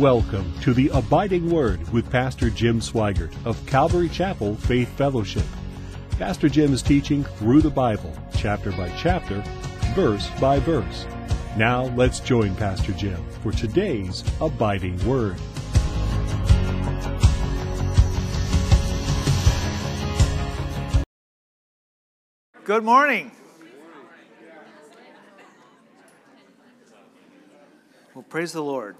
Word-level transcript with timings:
Welcome 0.00 0.58
to 0.62 0.72
the 0.72 0.88
Abiding 0.94 1.50
Word 1.50 1.86
with 1.92 2.10
Pastor 2.10 2.48
Jim 2.48 2.80
Sweigart 2.80 3.34
of 3.44 3.66
Calvary 3.66 4.08
Chapel 4.08 4.56
Faith 4.56 4.88
Fellowship. 4.96 5.44
Pastor 6.12 6.48
Jim 6.48 6.72
is 6.72 6.80
teaching 6.80 7.22
through 7.22 7.60
the 7.60 7.68
Bible, 7.68 8.10
chapter 8.34 8.72
by 8.72 8.88
chapter, 8.96 9.44
verse 9.94 10.30
by 10.40 10.58
verse. 10.58 11.04
Now 11.58 11.82
let's 11.96 12.18
join 12.18 12.56
Pastor 12.56 12.92
Jim 12.92 13.22
for 13.42 13.52
today's 13.52 14.24
Abiding 14.40 15.06
Word. 15.06 15.36
Good 22.64 22.84
morning. 22.84 23.32
Well, 28.14 28.24
praise 28.30 28.52
the 28.52 28.62
Lord. 28.62 28.96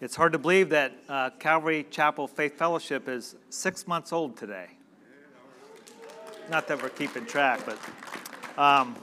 It's 0.00 0.14
hard 0.14 0.30
to 0.34 0.38
believe 0.38 0.68
that 0.68 0.92
uh, 1.08 1.30
Calvary 1.40 1.84
Chapel 1.90 2.28
Faith 2.28 2.56
Fellowship 2.56 3.08
is 3.08 3.34
six 3.50 3.88
months 3.88 4.12
old 4.12 4.36
today. 4.36 4.68
Not 6.48 6.68
that 6.68 6.80
we're 6.80 6.90
keeping 6.90 7.26
track, 7.26 7.62
but 7.66 7.76
um, 8.56 8.94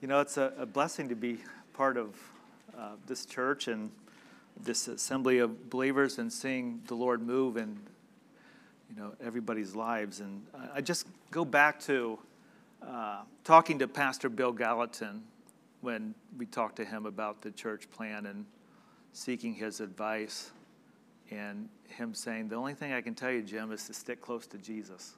you 0.00 0.08
know, 0.08 0.20
it's 0.20 0.38
a, 0.38 0.54
a, 0.56 0.64
blessing 0.64 1.10
to 1.10 1.14
be 1.14 1.40
part 1.74 1.98
of 1.98 2.14
uh, 2.78 2.92
this 3.06 3.26
church 3.26 3.68
and 3.68 3.90
this 4.62 4.88
assembly 4.88 5.38
of 5.38 5.68
believers 5.68 6.16
and 6.16 6.32
seeing 6.32 6.80
the 6.86 6.94
Lord 6.94 7.20
move 7.20 7.58
in 7.58 7.78
you 8.88 9.02
know 9.02 9.12
everybody's 9.22 9.76
lives. 9.76 10.20
And 10.20 10.46
I 10.74 10.80
just 10.80 11.08
go 11.30 11.44
back 11.44 11.78
to 11.80 12.18
uh, 12.80 13.20
talking 13.44 13.78
to 13.80 13.86
Pastor 13.86 14.30
Bill 14.30 14.52
Gallatin 14.52 15.24
when 15.82 16.14
we 16.38 16.46
talked 16.46 16.76
to 16.76 16.86
him 16.86 17.04
about 17.04 17.42
the 17.42 17.50
church 17.50 17.90
plan 17.90 18.24
and 18.24 18.46
seeking 19.12 19.54
his 19.54 19.80
advice 19.80 20.52
and 21.30 21.68
him 21.88 22.14
saying, 22.14 22.48
The 22.48 22.56
only 22.56 22.74
thing 22.74 22.92
I 22.92 23.00
can 23.00 23.14
tell 23.14 23.30
you, 23.30 23.42
Jim, 23.42 23.72
is 23.72 23.86
to 23.86 23.94
stick 23.94 24.20
close 24.20 24.46
to 24.48 24.58
Jesus. 24.58 25.16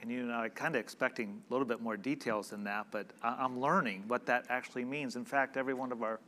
And 0.00 0.10
you 0.10 0.24
know, 0.24 0.38
I 0.38 0.50
kind 0.50 0.74
of 0.74 0.80
expecting 0.80 1.42
a 1.48 1.52
little 1.52 1.66
bit 1.66 1.80
more 1.80 1.96
details 1.96 2.50
than 2.50 2.64
that, 2.64 2.86
but 2.90 3.06
I'm 3.22 3.58
learning 3.58 4.04
what 4.06 4.26
that 4.26 4.44
actually 4.50 4.84
means. 4.84 5.16
In 5.16 5.24
fact, 5.24 5.56
every 5.56 5.72
one 5.72 5.92
of 5.92 6.02
our 6.02 6.20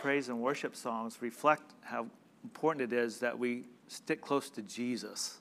praise 0.00 0.28
and 0.28 0.40
worship 0.40 0.76
songs 0.76 1.18
reflect 1.20 1.72
how 1.82 2.06
important 2.44 2.92
it 2.92 2.94
is 2.94 3.18
that 3.20 3.38
we 3.38 3.64
stick 3.88 4.20
close 4.20 4.50
to 4.50 4.62
Jesus 4.62 5.38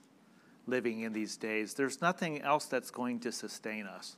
living 0.67 1.02
in 1.02 1.12
these 1.12 1.36
days. 1.36 1.73
There's 1.73 2.02
nothing 2.02 2.42
else 2.42 2.66
that's 2.66 2.92
going 2.92 3.20
to 3.22 3.32
sustain 3.32 3.86
us. 3.86 4.16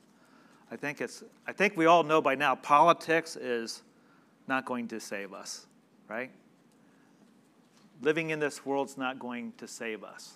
I 0.70 0.76
think 0.76 1.00
it's 1.00 1.24
I 1.46 1.52
think 1.52 1.76
we 1.76 1.86
all 1.86 2.04
know 2.04 2.20
by 2.20 2.34
now 2.34 2.54
politics 2.54 3.36
is 3.36 3.82
not 4.46 4.64
going 4.64 4.88
to 4.88 5.00
save 5.00 5.32
us 5.32 5.66
right? 6.08 6.30
Living 8.02 8.30
in 8.30 8.38
this 8.38 8.64
world's 8.64 8.96
not 8.96 9.18
going 9.18 9.52
to 9.58 9.68
save 9.68 10.04
us. 10.04 10.34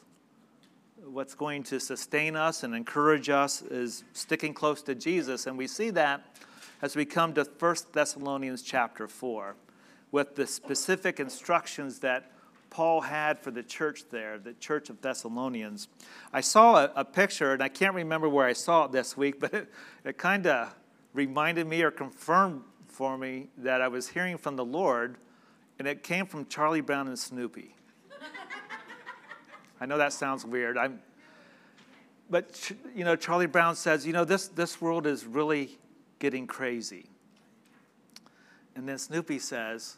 What's 1.05 1.35
going 1.35 1.63
to 1.65 1.79
sustain 1.79 2.35
us 2.37 2.63
and 2.63 2.75
encourage 2.75 3.29
us 3.29 3.63
is 3.63 4.05
sticking 4.13 4.55
close 4.55 4.83
to 4.83 4.95
Jesus. 4.95 5.47
And 5.47 5.57
we 5.57 5.67
see 5.67 5.91
that 5.91 6.37
as 6.83 6.97
we 6.97 7.05
come 7.05 7.35
to 7.35 7.45
1 7.59 7.77
Thessalonians 7.93 8.63
chapter 8.63 9.07
4 9.07 9.55
with 10.11 10.35
the 10.35 10.47
specific 10.47 11.21
instructions 11.21 12.01
that 12.01 12.31
Paul 12.71 13.01
had 13.01 13.39
for 13.39 13.51
the 13.51 13.63
church 13.63 14.05
there, 14.11 14.39
the 14.39 14.53
church 14.55 14.91
of 14.91 15.01
Thessalonians. 15.01 15.89
I 16.33 16.41
saw 16.41 16.85
a, 16.85 16.93
a 16.97 17.05
picture, 17.05 17.53
and 17.53 17.63
I 17.63 17.69
can't 17.69 17.95
remember 17.95 18.29
where 18.29 18.47
I 18.47 18.53
saw 18.53 18.85
it 18.85 18.93
this 18.93 19.17
week, 19.17 19.41
but 19.41 19.55
it, 19.55 19.73
it 20.05 20.19
kind 20.19 20.47
of 20.47 20.75
reminded 21.15 21.67
me 21.67 21.83
or 21.83 21.91
confirmed 21.91 22.63
for 22.87 23.17
me 23.17 23.49
that 23.57 23.81
I 23.81 23.89
was 23.89 24.09
hearing 24.09 24.37
from 24.37 24.57
the 24.57 24.65
Lord 24.65 25.17
and 25.79 25.87
it 25.87 26.03
came 26.03 26.27
from 26.27 26.47
Charlie 26.47 26.81
Brown 26.81 27.09
and 27.09 27.19
Snoopy. 27.19 27.75
I 29.81 29.87
know 29.87 29.99
that 29.99 30.13
sounds 30.13 30.45
weird. 30.45 30.77
I'm, 30.77 31.01
but 32.29 32.73
you 32.95 33.05
know, 33.05 33.15
Charlie 33.17 33.47
Brown 33.47 33.77
says, 33.77 34.07
you 34.07 34.13
know, 34.13 34.25
this 34.25 34.49
this 34.49 34.81
world 34.81 35.07
is 35.07 35.25
really 35.25 35.79
getting 36.19 36.47
crazy. 36.47 37.07
And 38.75 38.89
then 38.89 38.99
Snoopy 38.99 39.39
says, 39.39 39.97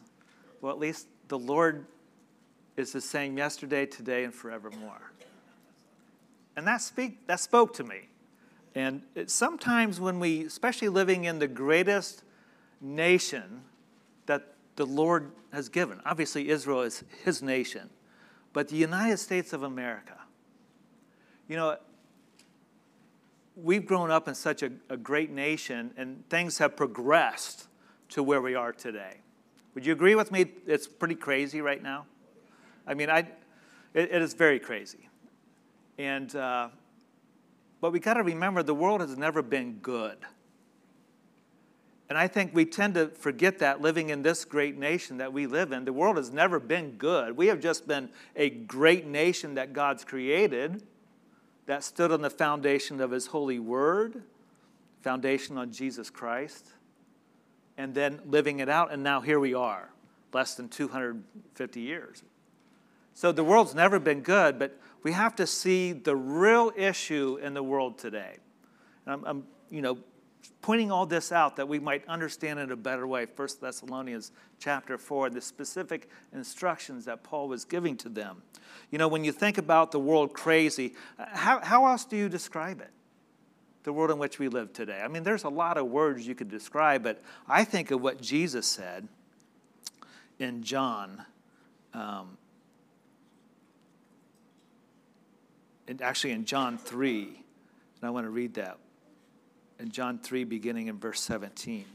well, 0.61 0.71
at 0.71 0.79
least 0.79 1.07
the 1.27 1.37
Lord 1.37 1.85
is 2.77 2.91
the 2.91 3.01
same 3.01 3.37
yesterday, 3.37 3.85
today, 3.85 4.23
and 4.23 4.33
forevermore. 4.33 5.11
And 6.55 6.67
that 6.67 6.81
speak 6.81 7.25
that 7.27 7.39
spoke 7.39 7.73
to 7.75 7.83
me. 7.83 8.09
And 8.75 9.01
it, 9.15 9.29
sometimes 9.29 9.99
when 9.99 10.19
we, 10.19 10.45
especially 10.45 10.89
living 10.89 11.25
in 11.25 11.39
the 11.39 11.47
greatest 11.47 12.23
nation 12.79 13.63
that 14.27 14.53
the 14.81 14.87
Lord 14.87 15.31
has 15.53 15.69
given. 15.69 16.01
Obviously, 16.07 16.49
Israel 16.49 16.81
is 16.81 17.03
his 17.23 17.43
nation, 17.43 17.91
but 18.51 18.67
the 18.67 18.75
United 18.75 19.17
States 19.17 19.53
of 19.53 19.61
America, 19.61 20.17
you 21.47 21.55
know, 21.55 21.77
we've 23.55 23.85
grown 23.85 24.09
up 24.09 24.27
in 24.27 24.33
such 24.33 24.63
a, 24.63 24.71
a 24.89 24.97
great 24.97 25.29
nation 25.29 25.91
and 25.97 26.27
things 26.31 26.57
have 26.57 26.75
progressed 26.75 27.67
to 28.09 28.23
where 28.23 28.41
we 28.41 28.55
are 28.55 28.73
today. 28.73 29.17
Would 29.75 29.85
you 29.85 29.93
agree 29.93 30.15
with 30.15 30.31
me? 30.31 30.45
It's 30.65 30.87
pretty 30.87 31.13
crazy 31.13 31.61
right 31.61 31.83
now. 31.83 32.07
I 32.87 32.95
mean, 32.95 33.11
I, 33.11 33.19
it, 33.93 34.11
it 34.11 34.21
is 34.23 34.33
very 34.33 34.59
crazy. 34.59 35.09
And, 35.99 36.35
uh, 36.35 36.69
but 37.81 37.91
we 37.91 37.99
got 37.99 38.15
to 38.15 38.23
remember 38.23 38.63
the 38.63 38.73
world 38.73 39.01
has 39.01 39.15
never 39.15 39.43
been 39.43 39.73
good. 39.73 40.17
And 42.11 42.17
I 42.17 42.27
think 42.27 42.53
we 42.53 42.65
tend 42.65 42.95
to 42.95 43.07
forget 43.07 43.59
that 43.59 43.79
living 43.79 44.09
in 44.09 44.21
this 44.21 44.43
great 44.43 44.77
nation 44.77 45.19
that 45.19 45.31
we 45.31 45.47
live 45.47 45.71
in. 45.71 45.85
The 45.85 45.93
world 45.93 46.17
has 46.17 46.29
never 46.29 46.59
been 46.59 46.97
good. 46.97 47.37
We 47.37 47.47
have 47.47 47.61
just 47.61 47.87
been 47.87 48.09
a 48.35 48.49
great 48.49 49.07
nation 49.07 49.53
that 49.55 49.71
God's 49.71 50.03
created 50.03 50.83
that 51.67 51.85
stood 51.85 52.11
on 52.11 52.21
the 52.21 52.29
foundation 52.29 52.99
of 52.99 53.11
His 53.11 53.27
holy 53.27 53.59
word, 53.59 54.23
foundation 55.01 55.57
on 55.57 55.71
Jesus 55.71 56.09
Christ, 56.09 56.73
and 57.77 57.95
then 57.95 58.19
living 58.25 58.59
it 58.59 58.67
out. 58.67 58.91
And 58.91 59.03
now 59.03 59.21
here 59.21 59.39
we 59.39 59.53
are, 59.53 59.89
less 60.33 60.55
than 60.55 60.67
250 60.67 61.79
years. 61.79 62.23
So 63.13 63.31
the 63.31 63.45
world's 63.45 63.73
never 63.73 63.99
been 63.99 64.19
good, 64.19 64.59
but 64.59 64.77
we 65.01 65.13
have 65.13 65.33
to 65.37 65.47
see 65.47 65.93
the 65.93 66.17
real 66.17 66.73
issue 66.75 67.39
in 67.41 67.53
the 67.53 67.63
world 67.63 67.97
today. 67.97 68.35
I'm, 69.07 69.23
I'm 69.23 69.43
you 69.69 69.81
know, 69.81 69.97
pointing 70.61 70.91
all 70.91 71.05
this 71.05 71.31
out 71.31 71.55
that 71.55 71.67
we 71.67 71.79
might 71.79 72.07
understand 72.07 72.59
it 72.59 72.71
a 72.71 72.75
better 72.75 73.07
way. 73.07 73.25
1 73.35 73.47
thessalonians 73.59 74.31
chapter 74.59 74.97
4 74.97 75.29
the 75.29 75.41
specific 75.41 76.09
instructions 76.33 77.05
that 77.05 77.23
paul 77.23 77.47
was 77.47 77.65
giving 77.65 77.97
to 77.97 78.09
them. 78.09 78.43
You 78.89 78.97
know 78.97 79.07
when 79.07 79.23
you 79.23 79.31
think 79.31 79.57
about 79.57 79.91
the 79.91 79.99
world 79.99 80.33
crazy 80.33 80.93
how, 81.17 81.59
how 81.61 81.85
else 81.87 82.05
do 82.05 82.15
you 82.15 82.29
describe 82.29 82.81
it? 82.81 82.91
The 83.83 83.93
world 83.93 84.11
in 84.11 84.19
which 84.19 84.37
we 84.37 84.47
live 84.47 84.73
today. 84.73 85.01
I 85.03 85.07
mean 85.07 85.23
there's 85.23 85.43
a 85.43 85.49
lot 85.49 85.77
of 85.77 85.87
words 85.87 86.27
you 86.27 86.35
could 86.35 86.49
describe 86.49 87.03
but 87.03 87.21
i 87.47 87.63
think 87.63 87.91
of 87.91 88.01
what 88.01 88.21
jesus 88.21 88.67
said 88.67 89.07
in 90.39 90.61
john 90.63 91.25
um, 91.93 92.37
and 95.87 96.01
actually 96.01 96.31
in 96.31 96.45
john 96.45 96.77
3 96.77 97.23
and 97.23 98.03
i 98.03 98.09
want 98.09 98.25
to 98.25 98.29
read 98.29 98.53
that 98.53 98.77
in 99.81 99.89
John 99.89 100.19
3, 100.19 100.43
beginning 100.43 100.87
in 100.87 100.99
verse 100.99 101.19
17. 101.21 101.85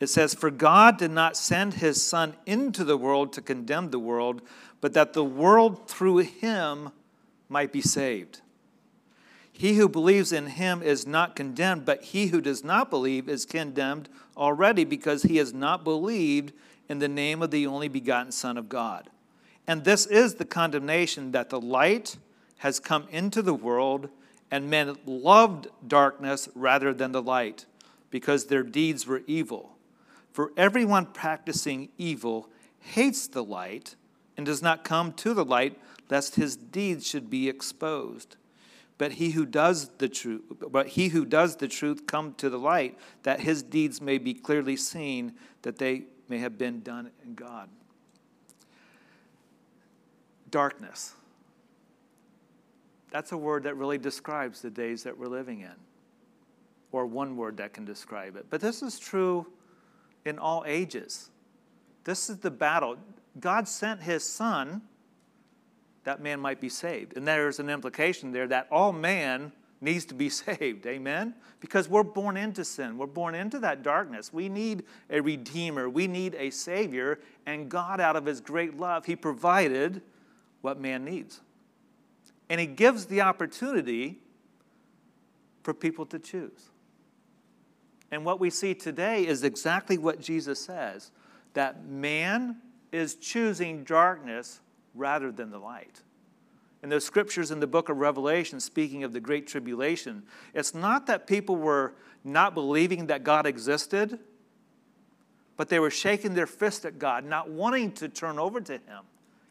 It 0.00 0.08
says, 0.08 0.34
For 0.34 0.50
God 0.50 0.96
did 0.96 1.10
not 1.10 1.36
send 1.36 1.74
his 1.74 2.02
Son 2.02 2.34
into 2.46 2.82
the 2.82 2.96
world 2.96 3.32
to 3.34 3.42
condemn 3.42 3.90
the 3.90 3.98
world, 3.98 4.40
but 4.80 4.94
that 4.94 5.12
the 5.12 5.24
world 5.24 5.86
through 5.86 6.18
him 6.18 6.92
might 7.50 7.72
be 7.72 7.82
saved. 7.82 8.40
He 9.52 9.74
who 9.74 9.88
believes 9.88 10.32
in 10.32 10.46
him 10.46 10.82
is 10.82 11.06
not 11.06 11.36
condemned, 11.36 11.84
but 11.84 12.02
he 12.02 12.28
who 12.28 12.40
does 12.40 12.64
not 12.64 12.90
believe 12.90 13.28
is 13.28 13.44
condemned 13.44 14.08
already 14.36 14.84
because 14.84 15.24
he 15.24 15.36
has 15.36 15.52
not 15.52 15.84
believed 15.84 16.52
in 16.88 17.00
the 17.00 17.08
name 17.08 17.42
of 17.42 17.50
the 17.50 17.66
only 17.66 17.88
begotten 17.88 18.32
Son 18.32 18.56
of 18.56 18.68
God. 18.68 19.10
And 19.66 19.84
this 19.84 20.06
is 20.06 20.34
the 20.34 20.44
condemnation 20.44 21.32
that 21.32 21.50
the 21.50 21.60
light 21.60 22.16
has 22.58 22.80
come 22.80 23.06
into 23.10 23.42
the 23.42 23.54
world 23.54 24.08
and 24.50 24.70
men 24.70 24.96
loved 25.04 25.68
darkness 25.86 26.48
rather 26.54 26.94
than 26.94 27.12
the 27.12 27.22
light, 27.22 27.66
because 28.10 28.46
their 28.46 28.62
deeds 28.62 29.06
were 29.06 29.22
evil. 29.26 29.76
For 30.32 30.52
everyone 30.56 31.06
practicing 31.06 31.88
evil 31.98 32.48
hates 32.78 33.26
the 33.26 33.42
light 33.42 33.96
and 34.36 34.46
does 34.46 34.62
not 34.62 34.84
come 34.84 35.12
to 35.14 35.34
the 35.34 35.44
light, 35.44 35.80
lest 36.10 36.36
his 36.36 36.56
deeds 36.56 37.06
should 37.06 37.28
be 37.30 37.48
exposed. 37.48 38.36
But 38.98 39.12
he 39.12 39.30
who 39.30 39.44
does 39.44 39.88
the 39.98 40.08
truth, 40.08 40.42
but 40.70 40.88
he 40.88 41.08
who 41.08 41.24
does 41.24 41.56
the 41.56 41.68
truth 41.68 42.06
come 42.06 42.34
to 42.34 42.48
the 42.48 42.58
light, 42.58 42.98
that 43.24 43.40
his 43.40 43.62
deeds 43.62 44.00
may 44.00 44.18
be 44.18 44.32
clearly 44.32 44.76
seen, 44.76 45.34
that 45.62 45.78
they 45.78 46.04
may 46.28 46.38
have 46.38 46.56
been 46.56 46.82
done 46.82 47.10
in 47.24 47.34
God. 47.34 47.68
Darkness 50.50 51.14
that's 53.16 53.32
a 53.32 53.36
word 53.38 53.62
that 53.62 53.78
really 53.78 53.96
describes 53.96 54.60
the 54.60 54.68
days 54.68 55.04
that 55.04 55.16
we're 55.16 55.26
living 55.26 55.60
in, 55.60 55.72
or 56.92 57.06
one 57.06 57.34
word 57.34 57.56
that 57.56 57.72
can 57.72 57.86
describe 57.86 58.36
it. 58.36 58.44
But 58.50 58.60
this 58.60 58.82
is 58.82 58.98
true 58.98 59.46
in 60.26 60.38
all 60.38 60.64
ages. 60.66 61.30
This 62.04 62.28
is 62.28 62.36
the 62.36 62.50
battle. 62.50 62.98
God 63.40 63.68
sent 63.68 64.02
his 64.02 64.22
son 64.22 64.82
that 66.04 66.20
man 66.20 66.40
might 66.40 66.60
be 66.60 66.68
saved. 66.68 67.16
And 67.16 67.26
there's 67.26 67.58
an 67.58 67.70
implication 67.70 68.32
there 68.32 68.48
that 68.48 68.68
all 68.70 68.92
man 68.92 69.50
needs 69.80 70.04
to 70.04 70.14
be 70.14 70.28
saved. 70.28 70.86
Amen? 70.86 71.34
Because 71.60 71.88
we're 71.88 72.02
born 72.02 72.36
into 72.36 72.66
sin. 72.66 72.98
We're 72.98 73.06
born 73.06 73.34
into 73.34 73.58
that 73.60 73.82
darkness. 73.82 74.30
We 74.30 74.50
need 74.50 74.82
a 75.08 75.22
redeemer. 75.22 75.88
We 75.88 76.06
need 76.06 76.34
a 76.34 76.50
savior. 76.50 77.20
And 77.46 77.70
God, 77.70 77.98
out 77.98 78.14
of 78.14 78.26
his 78.26 78.42
great 78.42 78.76
love, 78.76 79.06
he 79.06 79.16
provided 79.16 80.02
what 80.60 80.78
man 80.78 81.02
needs. 81.02 81.40
And 82.48 82.60
he 82.60 82.66
gives 82.66 83.06
the 83.06 83.22
opportunity 83.22 84.18
for 85.62 85.74
people 85.74 86.06
to 86.06 86.18
choose. 86.18 86.70
And 88.10 88.24
what 88.24 88.38
we 88.38 88.50
see 88.50 88.74
today 88.74 89.26
is 89.26 89.42
exactly 89.42 89.98
what 89.98 90.20
Jesus 90.20 90.64
says 90.64 91.10
that 91.54 91.86
man 91.86 92.58
is 92.92 93.14
choosing 93.14 93.82
darkness 93.82 94.60
rather 94.94 95.32
than 95.32 95.50
the 95.50 95.58
light. 95.58 96.02
And 96.82 96.92
the 96.92 97.00
scriptures 97.00 97.50
in 97.50 97.60
the 97.60 97.66
book 97.66 97.88
of 97.88 97.96
Revelation, 97.96 98.60
speaking 98.60 99.02
of 99.02 99.12
the 99.12 99.20
Great 99.20 99.46
Tribulation, 99.46 100.22
it's 100.54 100.74
not 100.74 101.06
that 101.06 101.26
people 101.26 101.56
were 101.56 101.94
not 102.22 102.54
believing 102.54 103.06
that 103.06 103.24
God 103.24 103.46
existed, 103.46 104.18
but 105.56 105.68
they 105.68 105.80
were 105.80 105.90
shaking 105.90 106.34
their 106.34 106.46
fist 106.46 106.84
at 106.84 106.98
God, 106.98 107.24
not 107.24 107.50
wanting 107.50 107.92
to 107.92 108.08
turn 108.08 108.38
over 108.38 108.60
to 108.60 108.74
Him, 108.74 109.04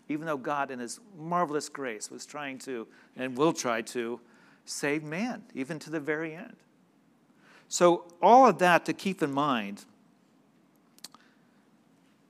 even 0.07 0.25
though 0.25 0.37
God, 0.37 0.71
in 0.71 0.79
His 0.79 0.99
marvelous 1.17 1.69
grace, 1.69 2.11
was 2.11 2.25
trying 2.25 2.59
to 2.59 2.87
and 3.15 3.37
will 3.37 3.53
try 3.53 3.81
to 3.81 4.19
save 4.65 5.03
man, 5.03 5.43
even 5.53 5.79
to 5.79 5.89
the 5.89 5.99
very 5.99 6.33
end. 6.35 6.55
So, 7.67 8.05
all 8.21 8.47
of 8.47 8.59
that 8.59 8.85
to 8.85 8.93
keep 8.93 9.21
in 9.23 9.31
mind 9.31 9.85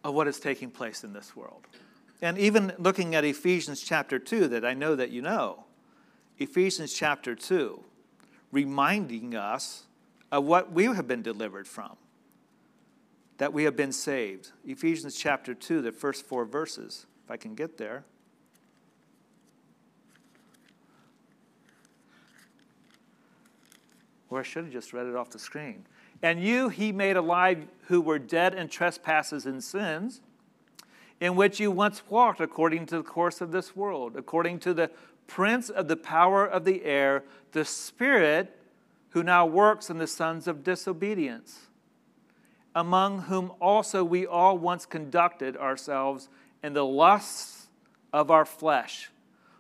of 0.03 0.13
what 0.13 0.27
is 0.27 0.39
taking 0.39 0.69
place 0.69 1.03
in 1.03 1.13
this 1.13 1.35
world. 1.35 1.67
And 2.21 2.37
even 2.37 2.73
looking 2.77 3.15
at 3.15 3.25
Ephesians 3.25 3.81
chapter 3.81 4.19
2, 4.19 4.47
that 4.49 4.63
I 4.63 4.73
know 4.73 4.95
that 4.95 5.09
you 5.09 5.21
know, 5.21 5.65
Ephesians 6.37 6.93
chapter 6.93 7.35
2, 7.35 7.83
reminding 8.51 9.35
us 9.35 9.83
of 10.31 10.45
what 10.45 10.71
we 10.71 10.85
have 10.85 11.07
been 11.07 11.21
delivered 11.21 11.67
from, 11.67 11.97
that 13.37 13.51
we 13.51 13.63
have 13.63 13.75
been 13.75 13.91
saved. 13.91 14.51
Ephesians 14.65 15.15
chapter 15.15 15.53
2, 15.53 15.81
the 15.81 15.91
first 15.91 16.25
four 16.25 16.45
verses, 16.45 17.05
if 17.25 17.31
I 17.31 17.37
can 17.37 17.55
get 17.55 17.77
there. 17.77 18.05
Or 24.29 24.39
I 24.39 24.43
should 24.43 24.65
have 24.65 24.73
just 24.73 24.93
read 24.93 25.07
it 25.07 25.15
off 25.15 25.31
the 25.31 25.39
screen. 25.39 25.85
And 26.21 26.43
you 26.43 26.69
he 26.69 26.91
made 26.91 27.17
alive 27.17 27.65
who 27.87 27.99
were 27.99 28.19
dead 28.19 28.53
in 28.53 28.67
trespasses 28.67 29.45
and 29.45 29.63
sins 29.63 30.21
in 31.19 31.35
which 31.35 31.59
you 31.59 31.71
once 31.71 32.03
walked 32.09 32.41
according 32.41 32.85
to 32.87 32.97
the 32.97 33.03
course 33.03 33.41
of 33.41 33.51
this 33.51 33.75
world, 33.75 34.15
according 34.15 34.59
to 34.59 34.73
the 34.73 34.91
prince 35.27 35.69
of 35.69 35.87
the 35.87 35.95
power 35.95 36.45
of 36.45 36.65
the 36.65 36.83
air, 36.83 37.23
the 37.53 37.65
spirit 37.65 38.55
who 39.09 39.23
now 39.23 39.45
works 39.45 39.89
in 39.89 39.97
the 39.97 40.07
sons 40.07 40.47
of 40.47 40.63
disobedience, 40.63 41.67
among 42.75 43.23
whom 43.23 43.51
also 43.61 44.03
we 44.03 44.27
all 44.27 44.57
once 44.57 44.85
conducted 44.85 45.55
ourselves 45.55 46.27
in 46.65 46.73
the 46.73 46.83
lusts 46.83 47.67
of 48.11 48.31
our 48.31 48.43
flesh, 48.43 49.11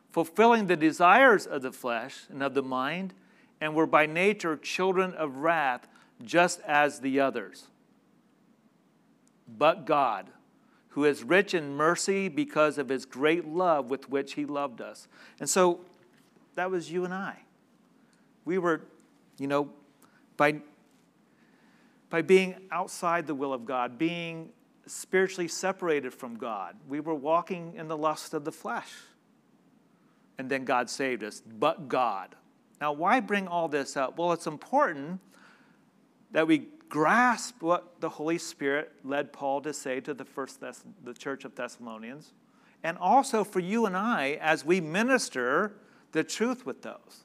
fulfilling 0.09 0.65
the 0.65 0.75
desires 0.75 1.45
of 1.45 1.61
the 1.61 1.71
flesh 1.71 2.23
and 2.31 2.41
of 2.41 2.55
the 2.55 2.63
mind, 2.63 3.13
and 3.61 3.75
were 3.75 3.85
by 3.85 4.07
nature 4.07 4.57
children 4.57 5.13
of 5.13 5.37
wrath, 5.37 5.87
just 6.23 6.59
as 6.61 7.01
the 7.01 7.19
others. 7.19 7.67
But 9.47 9.85
God, 9.85 10.31
who 10.89 11.05
is 11.05 11.23
rich 11.23 11.53
in 11.53 11.75
mercy 11.75 12.27
because 12.27 12.79
of 12.79 12.89
his 12.89 13.05
great 13.05 13.47
love 13.47 13.91
with 13.91 14.09
which 14.09 14.33
he 14.33 14.45
loved 14.45 14.81
us. 14.81 15.07
And 15.39 15.47
so 15.47 15.81
that 16.55 16.71
was 16.71 16.91
you 16.91 17.05
and 17.05 17.13
I. 17.13 17.37
We 18.45 18.57
were, 18.57 18.81
you 19.37 19.45
know, 19.45 19.69
by, 20.37 20.55
by 22.09 22.23
being 22.23 22.55
outside 22.71 23.27
the 23.27 23.35
will 23.35 23.53
of 23.53 23.63
God, 23.63 23.99
being 23.99 24.49
spiritually 24.87 25.47
separated 25.47 26.13
from 26.13 26.37
God, 26.37 26.75
we 26.87 26.99
were 26.99 27.15
walking 27.15 27.73
in 27.75 27.87
the 27.87 27.97
lust 27.97 28.33
of 28.33 28.45
the 28.45 28.51
flesh. 28.51 28.91
And 30.37 30.49
then 30.49 30.65
God 30.65 30.89
saved 30.89 31.23
us, 31.23 31.41
but 31.41 31.87
God. 31.87 32.35
Now, 32.81 32.91
why 32.91 33.19
bring 33.19 33.47
all 33.47 33.67
this 33.67 33.95
up? 33.95 34.17
Well, 34.17 34.33
it's 34.33 34.47
important 34.47 35.21
that 36.31 36.45
we 36.45 36.67
grasp 36.89 37.61
what 37.61 37.99
the 38.01 38.09
Holy 38.09 38.37
Spirit 38.37 38.91
led 39.03 39.31
Paul 39.31 39.61
to 39.61 39.73
say 39.73 39.99
to 40.01 40.13
the 40.13 40.25
first 40.25 40.59
Thess- 40.59 40.83
the 41.03 41.13
church 41.13 41.45
of 41.45 41.55
Thessalonians, 41.55 42.33
and 42.83 42.97
also 42.97 43.43
for 43.43 43.59
you 43.59 43.85
and 43.85 43.95
I 43.95 44.37
as 44.41 44.65
we 44.65 44.81
minister 44.81 45.77
the 46.11 46.23
truth 46.23 46.65
with 46.65 46.81
those. 46.81 47.23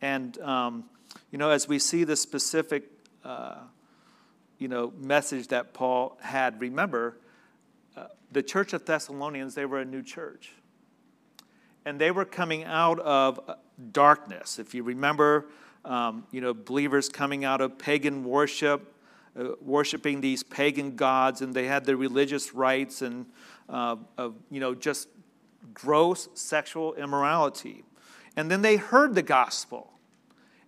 And 0.00 0.38
um, 0.40 0.84
you 1.30 1.38
know, 1.38 1.50
as 1.50 1.68
we 1.68 1.78
see 1.78 2.04
the 2.04 2.16
specific 2.16 2.84
uh, 3.24 3.56
you 4.58 4.68
know 4.68 4.92
message 4.98 5.48
that 5.48 5.74
Paul 5.74 6.18
had, 6.20 6.60
remember 6.60 7.18
uh, 7.96 8.06
the 8.32 8.42
church 8.42 8.72
of 8.72 8.84
Thessalonians 8.84 9.54
they 9.54 9.66
were 9.66 9.80
a 9.80 9.84
new 9.84 10.02
church, 10.02 10.52
and 11.84 12.00
they 12.00 12.10
were 12.10 12.24
coming 12.24 12.64
out 12.64 12.98
of 13.00 13.40
uh, 13.48 13.54
darkness. 13.92 14.58
If 14.58 14.74
you 14.74 14.82
remember 14.82 15.46
um, 15.84 16.26
you 16.30 16.40
know, 16.40 16.54
believers 16.54 17.08
coming 17.08 17.44
out 17.44 17.60
of 17.60 17.78
pagan 17.78 18.24
worship, 18.24 18.94
uh, 19.38 19.50
worshiping 19.60 20.20
these 20.20 20.42
pagan 20.42 20.96
gods, 20.96 21.40
and 21.40 21.54
they 21.54 21.66
had 21.66 21.84
their 21.84 21.96
religious 21.96 22.54
rites 22.54 23.02
and, 23.02 23.26
uh, 23.68 23.96
of, 24.16 24.34
you 24.50 24.60
know, 24.60 24.74
just 24.74 25.08
gross 25.72 26.28
sexual 26.34 26.94
immorality. 26.94 27.84
And 28.36 28.50
then 28.50 28.62
they 28.62 28.76
heard 28.76 29.14
the 29.14 29.22
gospel. 29.22 29.92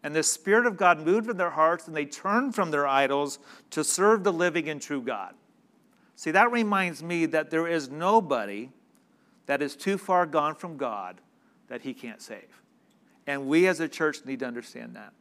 And 0.02 0.14
the 0.14 0.22
Spirit 0.22 0.66
of 0.66 0.76
God 0.76 1.00
moved 1.00 1.28
in 1.28 1.36
their 1.36 1.50
hearts, 1.50 1.86
and 1.86 1.94
they 1.94 2.06
turned 2.06 2.54
from 2.54 2.70
their 2.70 2.86
idols 2.86 3.38
to 3.70 3.84
serve 3.84 4.24
the 4.24 4.32
living 4.32 4.68
and 4.68 4.80
true 4.80 5.02
God. 5.02 5.34
See, 6.16 6.30
that 6.30 6.50
reminds 6.50 7.02
me 7.02 7.26
that 7.26 7.50
there 7.50 7.66
is 7.66 7.90
nobody 7.90 8.70
that 9.46 9.62
is 9.62 9.76
too 9.76 9.98
far 9.98 10.26
gone 10.26 10.54
from 10.54 10.76
God 10.76 11.20
that 11.68 11.82
He 11.82 11.92
can't 11.92 12.22
save. 12.22 12.62
And 13.26 13.46
we 13.46 13.66
as 13.66 13.80
a 13.80 13.88
church 13.88 14.24
need 14.24 14.40
to 14.40 14.46
understand 14.46 14.96
that. 14.96 15.12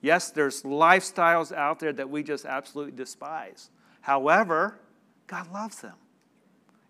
Yes, 0.00 0.30
there's 0.30 0.62
lifestyles 0.62 1.52
out 1.52 1.78
there 1.78 1.92
that 1.92 2.10
we 2.10 2.22
just 2.22 2.44
absolutely 2.44 2.92
despise. 2.92 3.70
However, 4.00 4.78
God 5.26 5.52
loves 5.52 5.80
them. 5.80 5.94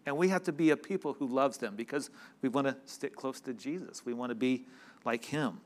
And 0.04 0.16
we 0.16 0.28
have 0.28 0.44
to 0.44 0.52
be 0.52 0.70
a 0.70 0.76
people 0.76 1.14
who 1.14 1.26
loves 1.26 1.58
them 1.58 1.74
because 1.74 2.10
we 2.40 2.48
want 2.48 2.66
to 2.66 2.76
stick 2.84 3.16
close 3.16 3.40
to 3.40 3.54
Jesus. 3.54 4.06
We 4.06 4.14
want 4.14 4.30
to 4.30 4.36
be 4.36 4.66
like 5.04 5.24
him. 5.24 5.60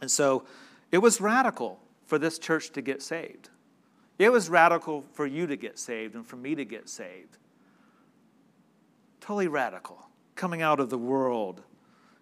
And 0.00 0.10
so 0.10 0.44
it 0.90 0.98
was 0.98 1.20
radical 1.20 1.80
for 2.06 2.18
this 2.18 2.38
church 2.38 2.70
to 2.70 2.82
get 2.82 3.02
saved. 3.02 3.50
It 4.18 4.30
was 4.30 4.48
radical 4.48 5.04
for 5.12 5.26
you 5.26 5.46
to 5.46 5.56
get 5.56 5.78
saved 5.78 6.14
and 6.14 6.26
for 6.26 6.36
me 6.36 6.54
to 6.54 6.64
get 6.64 6.88
saved. 6.88 7.38
Totally 9.20 9.48
radical. 9.48 10.08
Coming 10.34 10.62
out 10.62 10.80
of 10.80 10.90
the 10.90 10.98
world 10.98 11.62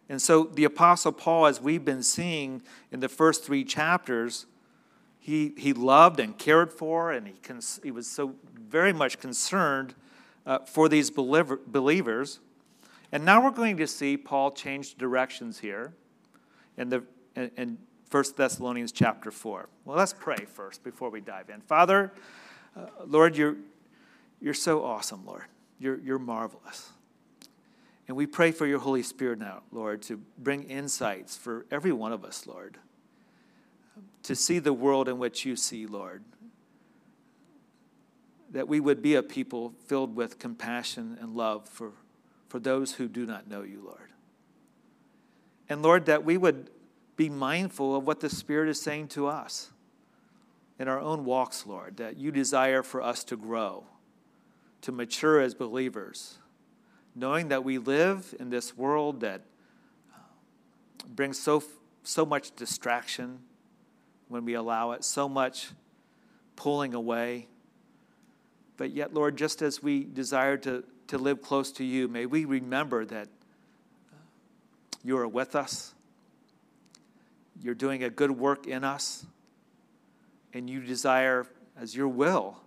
and 0.09 0.23
so 0.23 0.45
the 0.45 0.65
Apostle 0.65 1.13
Paul, 1.13 1.47
as 1.47 1.61
we've 1.61 1.85
been 1.85 2.03
seeing 2.03 2.63
in 2.91 3.01
the 3.01 3.09
first 3.09 3.45
three 3.45 3.63
chapters, 3.63 4.47
he, 5.19 5.53
he 5.59 5.75
loved 5.75 6.19
and 6.19 6.37
cared 6.39 6.73
for, 6.73 7.13
and 7.13 7.27
he, 7.27 7.35
cons- 7.35 7.81
he 7.83 7.91
was 7.91 8.07
so 8.07 8.35
very 8.55 8.93
much 8.93 9.21
concerned 9.21 9.95
uh, 10.47 10.61
for 10.61 10.89
these 10.89 11.11
believer- 11.11 11.61
believers. 11.67 12.41
And 13.13 13.25
now 13.25 13.45
we're 13.45 13.51
going 13.51 13.77
to 13.77 13.87
see 13.87 14.17
Paul 14.17 14.51
change 14.51 14.95
directions 14.95 15.59
here 15.59 15.93
in, 16.79 16.89
the, 16.89 17.05
in, 17.37 17.51
in 17.57 17.79
1 18.11 18.25
Thessalonians 18.37 18.91
chapter 18.91 19.31
4. 19.31 19.69
Well, 19.85 19.97
let's 19.99 20.15
pray 20.15 20.47
first 20.55 20.83
before 20.83 21.11
we 21.11 21.21
dive 21.21 21.51
in. 21.51 21.61
Father, 21.61 22.13
uh, 22.75 22.87
Lord, 23.07 23.37
you're, 23.37 23.57
you're 24.41 24.55
so 24.55 24.83
awesome, 24.83 25.27
Lord. 25.27 25.45
You're, 25.79 25.99
you're 25.99 26.19
marvelous. 26.19 26.91
And 28.07 28.17
we 28.17 28.27
pray 28.27 28.51
for 28.51 28.67
your 28.67 28.79
Holy 28.79 29.03
Spirit 29.03 29.39
now, 29.39 29.63
Lord, 29.71 30.01
to 30.03 30.19
bring 30.39 30.63
insights 30.65 31.37
for 31.37 31.67
every 31.71 31.93
one 31.93 32.13
of 32.13 32.25
us, 32.25 32.47
Lord, 32.47 32.79
to 34.23 34.35
see 34.35 34.59
the 34.59 34.73
world 34.73 35.09
in 35.09 35.19
which 35.19 35.45
you 35.45 35.55
see, 35.55 35.87
Lord. 35.87 36.25
That 38.51 38.67
we 38.67 38.81
would 38.81 39.03
be 39.03 39.15
a 39.15 39.23
people 39.23 39.75
filled 39.87 40.17
with 40.17 40.39
compassion 40.39 41.19
and 41.21 41.35
love 41.35 41.69
for, 41.69 41.93
for 42.49 42.59
those 42.59 42.95
who 42.95 43.07
do 43.07 43.27
not 43.27 43.47
know 43.47 43.61
you, 43.61 43.83
Lord. 43.85 44.09
And 45.69 45.83
Lord, 45.83 46.07
that 46.07 46.25
we 46.25 46.39
would 46.39 46.71
be 47.19 47.29
mindful 47.29 47.95
of 47.95 48.07
what 48.07 48.21
the 48.21 48.31
Spirit 48.31 48.71
is 48.71 48.81
saying 48.81 49.09
to 49.09 49.27
us 49.27 49.71
in 50.79 50.89
our 50.89 50.99
own 50.99 51.27
walks, 51.27 51.67
Lord, 51.67 51.99
that 51.99 52.17
you 52.17 52.33
desire 52.33 52.83
for 52.83 53.03
us 53.03 53.25
to 53.25 53.37
grow, 53.37 53.85
to 54.81 54.93
mature 54.93 55.43
as 55.43 55.55
believers 55.55 56.39
knowing 57.19 57.49
that 57.49 57.65
we 57.65 57.79
live 57.79 58.35
in 58.39 58.49
this 58.49 58.77
world 58.77 59.21
that 59.21 59.43
uh, 60.15 60.19
brings 61.09 61.39
so, 61.39 61.63
so 62.05 62.25
much 62.25 62.55
distraction 62.55 63.41
when 64.29 64.45
we 64.45 64.55
allow 64.55 64.93
it, 64.93 65.03
so 65.03 65.29
much 65.29 65.71
pulling 66.55 66.95
away. 66.95 67.49
But 68.77 68.93
yet, 68.93 69.13
Lord, 69.13 69.37
just 69.37 69.63
as 69.63 69.83
we 69.83 70.05
desire 70.05 70.57
to, 70.59 70.85
to 71.09 71.19
live 71.19 71.43
close 71.43 71.73
to 71.73 71.85
you, 71.85 72.07
may 72.07 72.25
we 72.25 72.45
remember 72.45 73.05
that 73.07 73.29
you 75.03 75.19
are 75.19 75.27
with 75.27 75.57
us. 75.57 75.95
You're 77.63 77.75
doing 77.75 78.05
a 78.05 78.11
good 78.11 78.31
work 78.31 78.67
in 78.67 78.85
us. 78.85 79.27
And 80.55 80.69
you 80.69 80.81
desire, 80.81 81.47
as 81.79 81.95
your 81.95 82.09
will, 82.09 82.59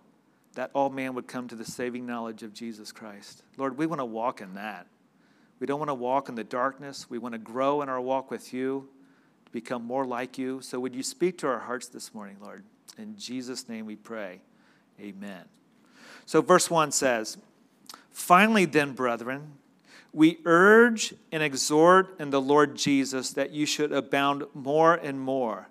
that 0.54 0.70
all 0.74 0.90
man 0.90 1.14
would 1.14 1.26
come 1.26 1.48
to 1.48 1.54
the 1.54 1.64
saving 1.64 2.06
knowledge 2.06 2.42
of 2.42 2.52
Jesus 2.52 2.92
Christ. 2.92 3.42
Lord, 3.56 3.76
we 3.76 3.86
want 3.86 4.00
to 4.00 4.04
walk 4.04 4.40
in 4.40 4.54
that. 4.54 4.86
We 5.58 5.66
don't 5.66 5.78
want 5.78 5.90
to 5.90 5.94
walk 5.94 6.28
in 6.28 6.34
the 6.34 6.44
darkness. 6.44 7.08
We 7.08 7.18
want 7.18 7.32
to 7.32 7.38
grow 7.38 7.82
in 7.82 7.88
our 7.88 8.00
walk 8.00 8.30
with 8.30 8.52
you, 8.52 8.88
to 9.46 9.52
become 9.52 9.84
more 9.84 10.04
like 10.04 10.38
you. 10.38 10.60
So, 10.60 10.80
would 10.80 10.94
you 10.94 11.02
speak 11.02 11.38
to 11.38 11.46
our 11.46 11.60
hearts 11.60 11.88
this 11.88 12.12
morning, 12.12 12.36
Lord? 12.40 12.64
In 12.98 13.16
Jesus' 13.16 13.68
name 13.68 13.86
we 13.86 13.96
pray. 13.96 14.40
Amen. 15.00 15.44
So, 16.26 16.42
verse 16.42 16.70
1 16.70 16.92
says, 16.92 17.38
Finally, 18.10 18.66
then, 18.66 18.92
brethren, 18.92 19.52
we 20.12 20.38
urge 20.44 21.14
and 21.30 21.42
exhort 21.42 22.20
in 22.20 22.30
the 22.30 22.40
Lord 22.40 22.76
Jesus 22.76 23.30
that 23.30 23.50
you 23.50 23.64
should 23.64 23.92
abound 23.92 24.44
more 24.54 24.94
and 24.94 25.18
more, 25.18 25.68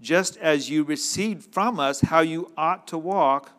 just 0.00 0.36
as 0.38 0.68
you 0.68 0.82
received 0.82 1.52
from 1.52 1.78
us 1.78 2.00
how 2.00 2.20
you 2.20 2.52
ought 2.56 2.88
to 2.88 2.98
walk 2.98 3.52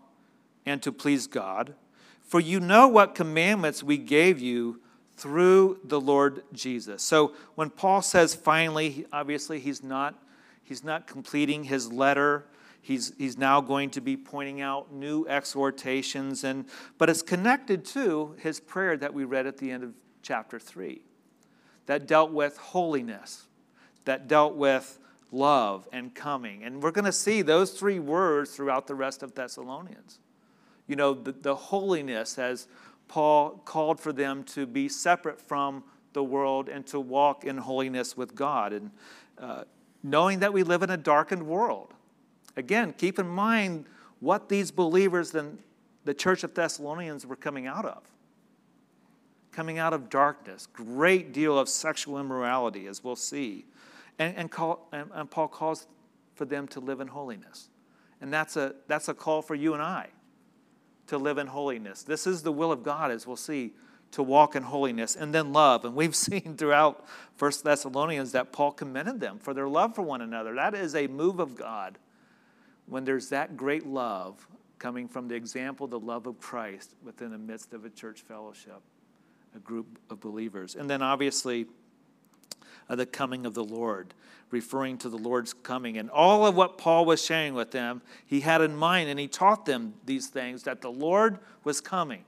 and 0.65 0.83
to 0.83 0.91
please 0.91 1.27
God. 1.27 1.75
For 2.21 2.41
you 2.41 2.59
know 2.59 2.89
what 2.89 3.15
commandments 3.15 3.81
we 3.81 3.97
gave 3.97 4.39
you 4.39 4.81
through 5.15 5.79
the 5.83 5.99
Lord 5.99 6.43
Jesus. 6.53 7.01
So 7.01 7.33
when 7.55 7.69
Paul 7.69 8.01
says 8.01 8.35
finally, 8.35 9.05
obviously 9.13 9.59
he's 9.59 9.81
not 9.81 10.21
he's 10.61 10.83
not 10.83 11.07
completing 11.07 11.63
his 11.63 11.91
letter. 11.91 12.45
He's, 12.81 13.13
he's 13.17 13.37
now 13.37 13.59
going 13.59 13.89
to 13.91 14.01
be 14.01 14.15
pointing 14.15 14.61
out 14.61 14.93
new 14.93 15.25
exhortations 15.27 16.43
and 16.43 16.65
but 16.97 17.09
it's 17.09 17.21
connected 17.21 17.83
to 17.85 18.35
his 18.39 18.59
prayer 18.59 18.95
that 18.97 19.13
we 19.13 19.23
read 19.23 19.47
at 19.47 19.57
the 19.57 19.71
end 19.71 19.83
of 19.83 19.93
chapter 20.27 20.59
3 20.59 21.01
that 21.85 22.05
dealt 22.05 22.31
with 22.31 22.57
holiness, 22.57 23.47
that 24.03 24.27
dealt 24.27 24.55
with 24.55 24.99
love 25.31 25.87
and 25.93 26.13
coming. 26.13 26.63
And 26.63 26.83
we're 26.83 26.91
going 26.91 27.05
to 27.05 27.13
see 27.13 27.41
those 27.41 27.71
three 27.71 27.99
words 27.99 28.51
throughout 28.51 28.87
the 28.87 28.95
rest 28.95 29.23
of 29.23 29.33
Thessalonians. 29.35 30.19
You 30.85 30.97
know, 30.97 31.13
the, 31.13 31.31
the 31.31 31.55
holiness, 31.55 32.37
as 32.37 32.67
Paul 33.07 33.61
called 33.63 34.01
for 34.01 34.11
them 34.11 34.43
to 34.45 34.65
be 34.65 34.89
separate 34.89 35.39
from 35.39 35.83
the 36.11 36.23
world 36.23 36.67
and 36.67 36.85
to 36.87 36.99
walk 36.99 37.45
in 37.45 37.57
holiness 37.57 38.17
with 38.17 38.35
God. 38.35 38.73
And 38.73 38.91
uh, 39.37 39.63
knowing 40.03 40.39
that 40.39 40.51
we 40.51 40.63
live 40.63 40.83
in 40.83 40.89
a 40.89 40.97
darkened 40.97 41.47
world. 41.47 41.93
Again, 42.57 42.93
keep 42.97 43.17
in 43.17 43.27
mind 43.27 43.85
what 44.19 44.49
these 44.49 44.71
believers 44.71 45.33
in 45.35 45.59
the 46.03 46.13
church 46.13 46.43
of 46.43 46.53
Thessalonians 46.53 47.25
were 47.25 47.35
coming 47.35 47.65
out 47.65 47.85
of 47.85 48.03
coming 49.57 49.79
out 49.79 49.91
of 49.91 50.07
darkness, 50.07 50.67
great 50.71 51.33
deal 51.33 51.57
of 51.57 51.67
sexual 51.67 52.19
immorality, 52.19 52.85
as 52.85 53.03
we'll 53.03 53.15
see. 53.15 53.65
And, 54.19 54.37
and, 54.37 54.51
call, 54.51 54.87
and, 54.91 55.09
and 55.15 55.31
Paul 55.31 55.47
calls 55.47 55.87
for 56.35 56.45
them 56.45 56.67
to 56.67 56.79
live 56.79 57.01
in 57.01 57.07
holiness. 57.07 57.69
And 58.21 58.31
that's 58.31 58.55
a, 58.55 58.75
that's 58.87 59.07
a 59.07 59.15
call 59.15 59.41
for 59.41 59.55
you 59.55 59.73
and 59.73 59.81
I 59.81 60.09
to 61.07 61.17
live 61.17 61.39
in 61.39 61.47
holiness. 61.47 62.03
This 62.03 62.27
is 62.27 62.43
the 62.43 62.51
will 62.51 62.71
of 62.71 62.83
God, 62.83 63.09
as 63.09 63.25
we'll 63.25 63.35
see, 63.35 63.73
to 64.11 64.21
walk 64.21 64.55
in 64.55 64.61
holiness 64.61 65.15
and 65.15 65.33
then 65.33 65.51
love. 65.53 65.85
And 65.85 65.95
we've 65.95 66.15
seen 66.27 66.55
throughout 66.55 67.07
First 67.35 67.63
Thessalonians 67.63 68.33
that 68.33 68.51
Paul 68.51 68.73
commended 68.73 69.19
them 69.19 69.39
for 69.39 69.55
their 69.55 69.67
love 69.67 69.95
for 69.95 70.03
one 70.03 70.21
another. 70.21 70.53
That 70.53 70.75
is 70.75 70.93
a 70.93 71.07
move 71.07 71.39
of 71.39 71.55
God 71.55 71.97
when 72.85 73.05
there's 73.05 73.29
that 73.29 73.57
great 73.57 73.87
love 73.87 74.47
coming 74.77 75.07
from 75.07 75.27
the 75.27 75.33
example, 75.33 75.87
the 75.87 75.99
love 75.99 76.27
of 76.27 76.39
Christ 76.39 76.93
within 77.03 77.31
the 77.31 77.39
midst 77.39 77.73
of 77.73 77.85
a 77.85 77.89
church 77.89 78.21
fellowship 78.21 78.83
a 79.57 79.59
group 79.59 79.99
of 80.09 80.19
believers. 80.19 80.75
And 80.75 80.89
then 80.89 81.01
obviously, 81.01 81.65
uh, 82.89 82.95
the 82.95 83.05
coming 83.05 83.45
of 83.45 83.53
the 83.55 83.63
Lord, 83.63 84.13
referring 84.51 84.97
to 84.99 85.09
the 85.09 85.17
Lord's 85.17 85.51
coming. 85.51 85.97
And 85.97 86.09
all 86.09 86.45
of 86.45 86.55
what 86.55 86.77
Paul 86.77 87.05
was 87.05 87.23
sharing 87.23 87.53
with 87.53 87.71
them, 87.71 88.01
he 88.25 88.41
had 88.41 88.61
in 88.61 88.75
mind, 88.75 89.09
and 89.09 89.19
he 89.19 89.27
taught 89.27 89.65
them 89.65 89.95
these 90.05 90.27
things 90.27 90.63
that 90.63 90.81
the 90.81 90.91
Lord 90.91 91.39
was 91.63 91.81
coming. 91.81 92.23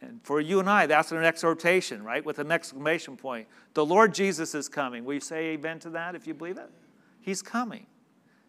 And 0.00 0.20
for 0.22 0.40
you 0.40 0.60
and 0.60 0.70
I, 0.70 0.86
that's 0.86 1.12
an 1.12 1.24
exhortation, 1.24 2.04
right? 2.04 2.24
With 2.24 2.38
an 2.38 2.52
exclamation 2.52 3.16
point. 3.16 3.48
The 3.74 3.84
Lord 3.84 4.14
Jesus 4.14 4.54
is 4.54 4.68
coming. 4.68 5.04
Will 5.04 5.14
you 5.14 5.20
say 5.20 5.46
amen 5.48 5.80
to 5.80 5.90
that 5.90 6.14
if 6.14 6.26
you 6.26 6.34
believe 6.34 6.58
it? 6.58 6.70
He's 7.20 7.42
coming. 7.42 7.86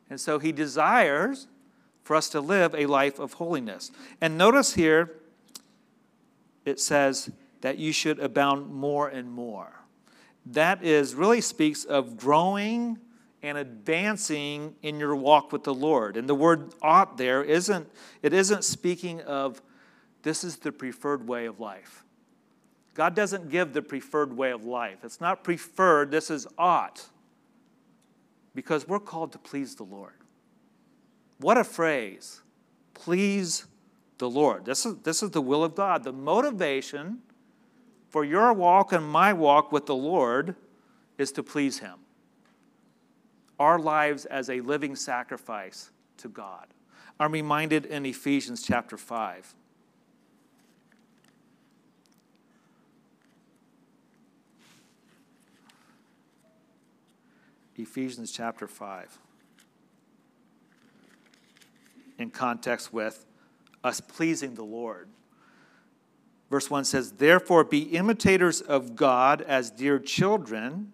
And 0.10 0.22
so 0.22 0.38
he 0.38 0.52
desires 0.52 1.48
for 2.04 2.16
us 2.16 2.30
to 2.30 2.42
live 2.42 2.76
a 2.76 2.86
life 2.86 3.18
of 3.18 3.34
holiness. 3.34 3.92
And 4.22 4.38
notice 4.38 4.76
here, 4.76 5.14
it 6.66 6.80
says, 6.80 7.32
that 7.62 7.78
you 7.78 7.92
should 7.92 8.20
abound 8.20 8.74
more 8.74 9.08
and 9.08 9.32
more. 9.32 9.72
That 10.46 10.84
is 10.84 11.16
really 11.16 11.42
speaks 11.42 11.84
of 11.86 12.18
growing 12.18 13.00
and 13.42 13.58
advancing 13.58 14.76
in 14.82 15.00
your 15.00 15.16
walk 15.16 15.52
with 15.52 15.64
the 15.64 15.74
Lord. 15.74 16.18
And 16.18 16.28
the 16.28 16.36
word 16.36 16.74
ought 16.82 17.18
there 17.18 17.44
isn't 17.44 17.88
it 18.22 18.34
isn't 18.34 18.64
speaking 18.64 19.22
of 19.22 19.62
this 20.24 20.44
is 20.44 20.58
the 20.58 20.72
preferred 20.72 21.28
way 21.28 21.46
of 21.46 21.60
life. 21.60 22.04
God 22.96 23.14
doesn't 23.14 23.50
give 23.50 23.74
the 23.74 23.82
preferred 23.82 24.36
way 24.36 24.52
of 24.52 24.66
life. 24.66 25.00
It's 25.04 25.22
not 25.22 25.44
preferred, 25.44 26.10
this 26.10 26.32
is 26.32 26.48
ought. 26.58 27.06
Because 28.56 28.88
we're 28.88 29.00
called 29.00 29.34
to 29.34 29.38
please 29.38 29.76
the 29.76 29.84
Lord. 29.84 30.14
What 31.40 31.58
a 31.58 31.64
phrase. 31.64 32.42
Please 32.94 33.66
the 34.18 34.30
Lord. 34.30 34.66
This 34.66 34.86
is, 34.86 34.96
this 35.04 35.22
is 35.22 35.32
the 35.32 35.42
will 35.42 35.64
of 35.64 35.76
God. 35.76 36.04
The 36.04 36.14
motivation 36.14 37.20
for 38.16 38.24
your 38.24 38.54
walk 38.54 38.94
and 38.94 39.06
my 39.06 39.34
walk 39.34 39.74
with 39.74 39.88
the 39.88 39.94
Lord 39.94 40.56
is 41.18 41.34
to 41.34 41.44
please 41.44 41.80
Him. 41.80 41.96
Our 43.60 43.78
lives 43.78 44.24
as 44.24 44.50
a 44.50 44.62
living 44.62 44.96
sacrifice 44.96 45.92
to 46.20 46.30
God. 46.30 46.68
I'm 47.20 47.34
reminded 47.34 47.86
in 47.86 48.06
Ephesians 48.06 48.64
chapter 48.66 48.96
5. 48.96 49.54
Ephesians 57.76 58.32
chapter 58.32 58.66
5. 58.66 59.20
In 62.18 62.30
context 62.30 62.94
with 62.94 63.26
us 63.84 64.00
pleasing 64.00 64.56
the 64.56 64.64
Lord. 64.64 65.10
Verse 66.56 66.70
1 66.70 66.86
says, 66.86 67.12
Therefore 67.12 67.66
be 67.66 67.80
imitators 67.80 68.62
of 68.62 68.96
God 68.96 69.42
as 69.42 69.70
dear 69.70 70.00
children, 70.00 70.94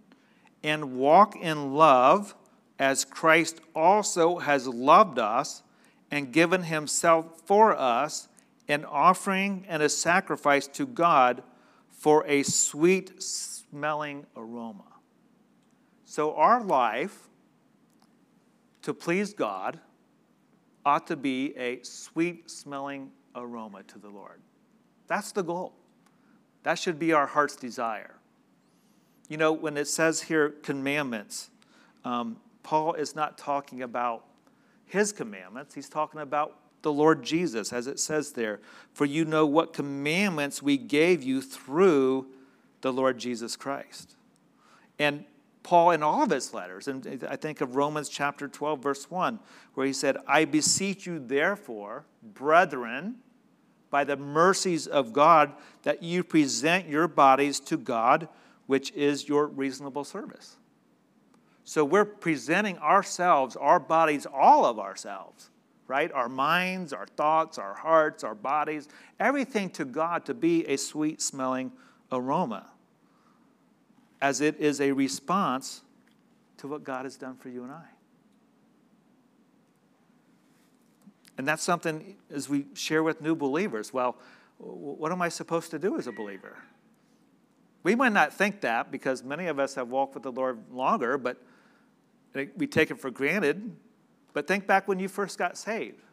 and 0.64 0.98
walk 0.98 1.36
in 1.36 1.76
love 1.76 2.34
as 2.80 3.06
Christ 3.06 3.62
also 3.76 4.40
has 4.40 4.68
loved 4.68 5.20
us 5.20 5.62
and 6.10 6.34
given 6.34 6.64
himself 6.64 7.44
for 7.46 7.78
us, 7.78 8.28
an 8.68 8.86
offering 8.86 9.64
and 9.70 9.84
a 9.84 9.90
sacrifice 9.90 10.66
to 10.70 10.88
God 10.88 11.44
for 11.92 12.26
a 12.26 12.42
sweet 12.42 13.22
smelling 13.22 14.26
aroma. 14.36 14.92
So, 16.06 16.34
our 16.38 16.64
life 16.64 17.30
to 18.82 18.96
please 18.96 19.36
God 19.36 19.80
ought 20.84 21.06
to 21.06 21.16
be 21.16 21.56
a 21.56 21.84
sweet 21.84 22.50
smelling 22.50 23.12
aroma 23.36 23.84
to 23.84 24.00
the 24.00 24.10
Lord. 24.10 24.42
That's 25.12 25.34
the 25.34 25.44
goal. 25.44 25.74
That 26.64 26.80
should 26.80 26.98
be 26.98 27.12
our 27.12 27.28
heart's 27.28 27.58
desire. 27.58 28.16
You 29.28 29.36
know, 29.36 29.52
when 29.52 29.76
it 29.76 29.90
says 29.90 30.22
here 30.22 30.52
commandments, 30.64 31.50
um, 32.06 32.38
Paul 32.64 32.94
is 32.94 33.14
not 33.14 33.38
talking 33.38 33.82
about 33.82 34.24
his 34.86 35.12
commandments, 35.12 35.76
he's 35.76 35.90
talking 35.90 36.22
about 36.22 36.56
the 36.82 36.94
Lord 36.94 37.24
Jesus, 37.24 37.74
as 37.74 37.88
it 37.88 38.00
says 38.00 38.32
there. 38.32 38.62
For 38.94 39.04
you 39.04 39.26
know 39.26 39.46
what 39.46 39.74
commandments 39.74 40.64
we 40.64 40.78
gave 40.78 41.24
you 41.24 41.42
through 41.42 42.28
the 42.80 42.94
Lord 42.94 43.18
Jesus 43.18 43.58
Christ. 43.58 44.16
And 44.98 45.26
Paul, 45.62 45.92
in 45.92 46.04
all 46.04 46.24
of 46.24 46.30
his 46.30 46.54
letters, 46.54 46.88
and 46.88 47.28
I 47.30 47.36
think 47.36 47.60
of 47.60 47.76
Romans 47.76 48.08
chapter 48.08 48.48
12, 48.48 48.82
verse 48.82 49.12
1, 49.12 49.40
where 49.74 49.86
he 49.86 49.92
said, 49.92 50.16
I 50.26 50.46
beseech 50.46 51.06
you, 51.06 51.20
therefore, 51.20 52.06
brethren, 52.24 53.18
by 53.92 54.04
the 54.04 54.18
mercies 54.18 54.88
of 54.88 55.14
God 55.14 55.54
that 55.84 56.02
you 56.02 56.24
present 56.24 56.88
your 56.88 57.08
bodies 57.08 57.60
to 57.60 57.78
God, 57.78 58.28
which 58.66 58.92
is 58.94 59.28
your 59.28 59.46
reasonable 59.46 60.04
service. 60.04 60.58
So 61.64 61.86
we're 61.86 62.06
presenting 62.06 62.80
ourselves, 62.80 63.56
our 63.56 63.80
bodies, 63.80 64.26
all 64.26 64.66
of 64.66 64.80
ourselves, 64.80 65.52
right? 65.88 66.12
Our 66.12 66.30
minds, 66.30 66.94
our 66.94 67.06
thoughts, 67.06 67.58
our 67.58 67.76
hearts, 67.76 68.24
our 68.24 68.34
bodies, 68.34 68.88
everything 69.20 69.70
to 69.72 69.86
God 69.86 70.26
to 70.26 70.34
be 70.34 70.66
a 70.68 70.78
sweet 70.78 71.22
smelling 71.22 71.72
aroma, 72.12 72.72
as 74.22 74.42
it 74.42 74.60
is 74.60 74.82
a 74.82 74.92
response 74.92 75.82
to 76.58 76.68
what 76.68 76.84
God 76.84 77.06
has 77.06 77.18
done 77.18 77.36
for 77.36 77.50
you 77.50 77.64
and 77.64 77.72
I. 77.72 77.84
And 81.42 81.48
that's 81.48 81.64
something 81.64 82.18
as 82.30 82.48
we 82.48 82.68
share 82.76 83.02
with 83.02 83.20
new 83.20 83.34
believers. 83.34 83.92
Well, 83.92 84.16
what 84.60 85.12
am 85.12 85.24
I 85.24 85.30
supposed 85.30 85.72
to 85.72 85.80
do 85.80 85.98
as 85.98 86.06
a 86.06 86.12
believer? 86.12 86.56
We 87.82 87.96
might 87.96 88.14
not 88.14 88.32
think 88.32 88.62
that 88.62 88.92
because 88.92 89.24
many 89.24 89.48
of 89.48 89.58
us 89.58 89.74
have 89.74 89.88
walked 89.88 90.14
with 90.14 90.22
the 90.22 90.32
Lord 90.32 90.60
longer, 90.72 91.18
but 91.18 91.42
we 92.56 92.68
take 92.68 92.92
it 92.92 93.00
for 93.00 93.10
granted. 93.10 93.76
But 94.34 94.48
think 94.48 94.68
back 94.68 94.88
when 94.88 95.00
you 95.00 95.08
first 95.08 95.40
got 95.40 95.58
saved. 95.58 96.04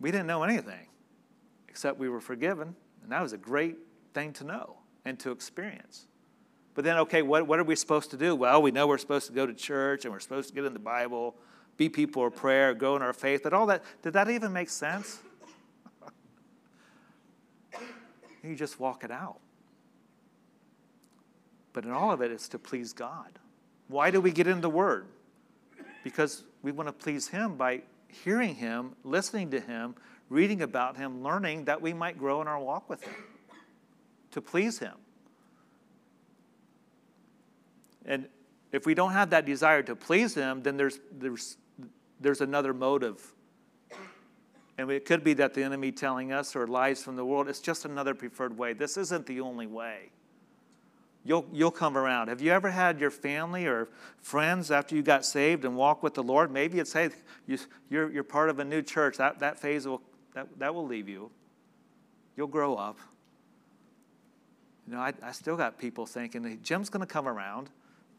We 0.00 0.10
didn't 0.10 0.26
know 0.26 0.42
anything 0.42 0.86
except 1.68 1.98
we 1.98 2.08
were 2.08 2.22
forgiven, 2.22 2.74
and 3.02 3.12
that 3.12 3.20
was 3.20 3.34
a 3.34 3.38
great 3.38 3.76
thing 4.14 4.32
to 4.32 4.44
know 4.44 4.76
and 5.04 5.18
to 5.18 5.32
experience. 5.32 6.06
But 6.72 6.84
then, 6.84 6.96
okay, 7.00 7.20
what, 7.20 7.46
what 7.46 7.58
are 7.58 7.64
we 7.64 7.76
supposed 7.76 8.10
to 8.12 8.16
do? 8.16 8.34
Well, 8.34 8.62
we 8.62 8.70
know 8.70 8.86
we're 8.86 8.96
supposed 8.96 9.26
to 9.26 9.34
go 9.34 9.44
to 9.44 9.52
church 9.52 10.06
and 10.06 10.14
we're 10.14 10.20
supposed 10.20 10.48
to 10.48 10.54
get 10.54 10.64
in 10.64 10.72
the 10.72 10.78
Bible, 10.78 11.36
be 11.80 11.88
people 11.88 12.26
of 12.26 12.36
prayer, 12.36 12.74
grow 12.74 12.94
in 12.94 13.00
our 13.00 13.14
faith, 13.14 13.40
but 13.42 13.54
all 13.54 13.64
that, 13.64 13.82
did 14.02 14.12
that 14.12 14.28
even 14.28 14.52
make 14.52 14.68
sense? 14.68 15.18
you 18.44 18.54
just 18.54 18.78
walk 18.78 19.02
it 19.02 19.10
out. 19.10 19.38
But 21.72 21.86
in 21.86 21.90
all 21.90 22.12
of 22.12 22.20
it, 22.20 22.30
it's 22.30 22.48
to 22.50 22.58
please 22.58 22.92
God. 22.92 23.38
Why 23.88 24.10
do 24.10 24.20
we 24.20 24.30
get 24.30 24.46
in 24.46 24.60
the 24.60 24.68
Word? 24.68 25.06
Because 26.04 26.44
we 26.60 26.70
want 26.70 26.86
to 26.88 26.92
please 26.92 27.28
Him 27.28 27.56
by 27.56 27.80
hearing 28.08 28.56
Him, 28.56 28.94
listening 29.02 29.50
to 29.52 29.60
Him, 29.60 29.94
reading 30.28 30.60
about 30.60 30.98
Him, 30.98 31.22
learning 31.22 31.64
that 31.64 31.80
we 31.80 31.94
might 31.94 32.18
grow 32.18 32.42
in 32.42 32.46
our 32.46 32.60
walk 32.60 32.90
with 32.90 33.02
Him, 33.02 33.14
to 34.32 34.42
please 34.42 34.78
Him. 34.78 34.96
And 38.04 38.26
if 38.70 38.84
we 38.84 38.92
don't 38.92 39.12
have 39.12 39.30
that 39.30 39.46
desire 39.46 39.82
to 39.84 39.96
please 39.96 40.34
Him, 40.34 40.62
then 40.62 40.76
there's, 40.76 41.00
there's, 41.10 41.56
there's 42.20 42.40
another 42.40 42.72
motive. 42.74 43.34
And 44.78 44.90
it 44.90 45.04
could 45.04 45.22
be 45.22 45.34
that 45.34 45.54
the 45.54 45.62
enemy 45.62 45.92
telling 45.92 46.32
us 46.32 46.56
or 46.56 46.66
lies 46.66 47.02
from 47.02 47.16
the 47.16 47.24
world, 47.24 47.48
it's 47.48 47.60
just 47.60 47.84
another 47.84 48.14
preferred 48.14 48.56
way. 48.56 48.72
This 48.72 48.96
isn't 48.96 49.26
the 49.26 49.40
only 49.40 49.66
way. 49.66 50.10
You'll, 51.22 51.46
you'll 51.52 51.70
come 51.70 51.98
around. 51.98 52.28
Have 52.28 52.40
you 52.40 52.50
ever 52.50 52.70
had 52.70 52.98
your 52.98 53.10
family 53.10 53.66
or 53.66 53.88
friends 54.22 54.70
after 54.70 54.96
you 54.96 55.02
got 55.02 55.26
saved 55.26 55.66
and 55.66 55.76
walk 55.76 56.02
with 56.02 56.14
the 56.14 56.22
Lord? 56.22 56.50
Maybe 56.50 56.78
it's, 56.78 56.94
hey, 56.94 57.10
you, 57.46 57.58
you're, 57.90 58.10
you're 58.10 58.24
part 58.24 58.48
of 58.48 58.58
a 58.58 58.64
new 58.64 58.80
church. 58.80 59.18
That, 59.18 59.38
that 59.40 59.58
phase 59.58 59.86
will, 59.86 60.00
that, 60.34 60.46
that 60.58 60.74
will 60.74 60.86
leave 60.86 61.10
you. 61.10 61.30
You'll 62.36 62.46
grow 62.46 62.74
up. 62.74 62.98
You 64.86 64.94
know, 64.94 65.00
I, 65.00 65.12
I 65.22 65.32
still 65.32 65.58
got 65.58 65.78
people 65.78 66.06
thinking, 66.06 66.58
Jim's 66.62 66.88
going 66.88 67.00
to 67.00 67.12
come 67.12 67.28
around. 67.28 67.68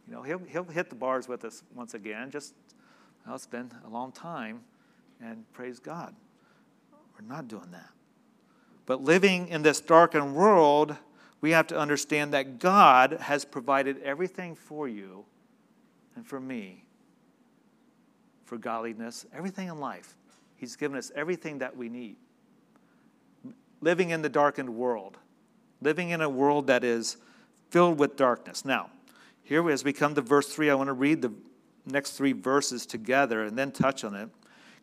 You 0.07 0.13
know, 0.13 0.21
he'll, 0.21 0.41
he'll 0.47 0.63
hit 0.65 0.89
the 0.89 0.95
bars 0.95 1.27
with 1.27 1.43
us 1.43 1.63
once 1.73 1.95
again. 1.95 2.29
Just, 2.29 2.53
well, 3.25 3.35
it's 3.35 3.47
been 3.47 3.71
a 3.85 3.89
long 3.89 4.11
time, 4.11 4.61
and 5.21 5.51
praise 5.53 5.79
God. 5.79 6.15
We're 7.13 7.27
not 7.27 7.47
doing 7.47 7.71
that. 7.71 7.89
But 8.85 9.03
living 9.03 9.47
in 9.47 9.61
this 9.61 9.79
darkened 9.79 10.35
world, 10.35 10.95
we 11.39 11.51
have 11.51 11.67
to 11.67 11.77
understand 11.77 12.33
that 12.33 12.59
God 12.59 13.17
has 13.21 13.45
provided 13.45 14.01
everything 14.03 14.55
for 14.55 14.87
you 14.87 15.25
and 16.15 16.25
for 16.25 16.39
me 16.39 16.85
for 18.51 18.57
godliness, 18.57 19.25
everything 19.33 19.69
in 19.69 19.79
life. 19.79 20.17
He's 20.57 20.75
given 20.75 20.97
us 20.97 21.09
everything 21.15 21.59
that 21.59 21.77
we 21.77 21.87
need. 21.87 22.17
Living 23.79 24.09
in 24.09 24.21
the 24.21 24.27
darkened 24.27 24.75
world, 24.75 25.17
living 25.81 26.09
in 26.09 26.19
a 26.19 26.27
world 26.27 26.67
that 26.67 26.83
is 26.83 27.15
filled 27.69 27.97
with 27.97 28.17
darkness. 28.17 28.65
Now, 28.65 28.89
here 29.41 29.71
as 29.71 29.85
we 29.85 29.93
come 29.93 30.15
to 30.15 30.21
verse 30.21 30.53
3, 30.53 30.69
I 30.69 30.75
want 30.75 30.89
to 30.89 30.93
read 30.93 31.21
the 31.21 31.31
next 31.85 32.11
three 32.11 32.33
verses 32.33 32.85
together 32.85 33.43
and 33.43 33.57
then 33.57 33.71
touch 33.71 34.03
on 34.03 34.15
it. 34.15 34.29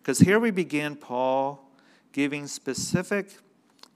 Because 0.03 0.21
here 0.21 0.39
we 0.39 0.51
begin 0.51 0.97
Paul 0.97 1.71
giving 2.13 2.47
specific 2.47 3.39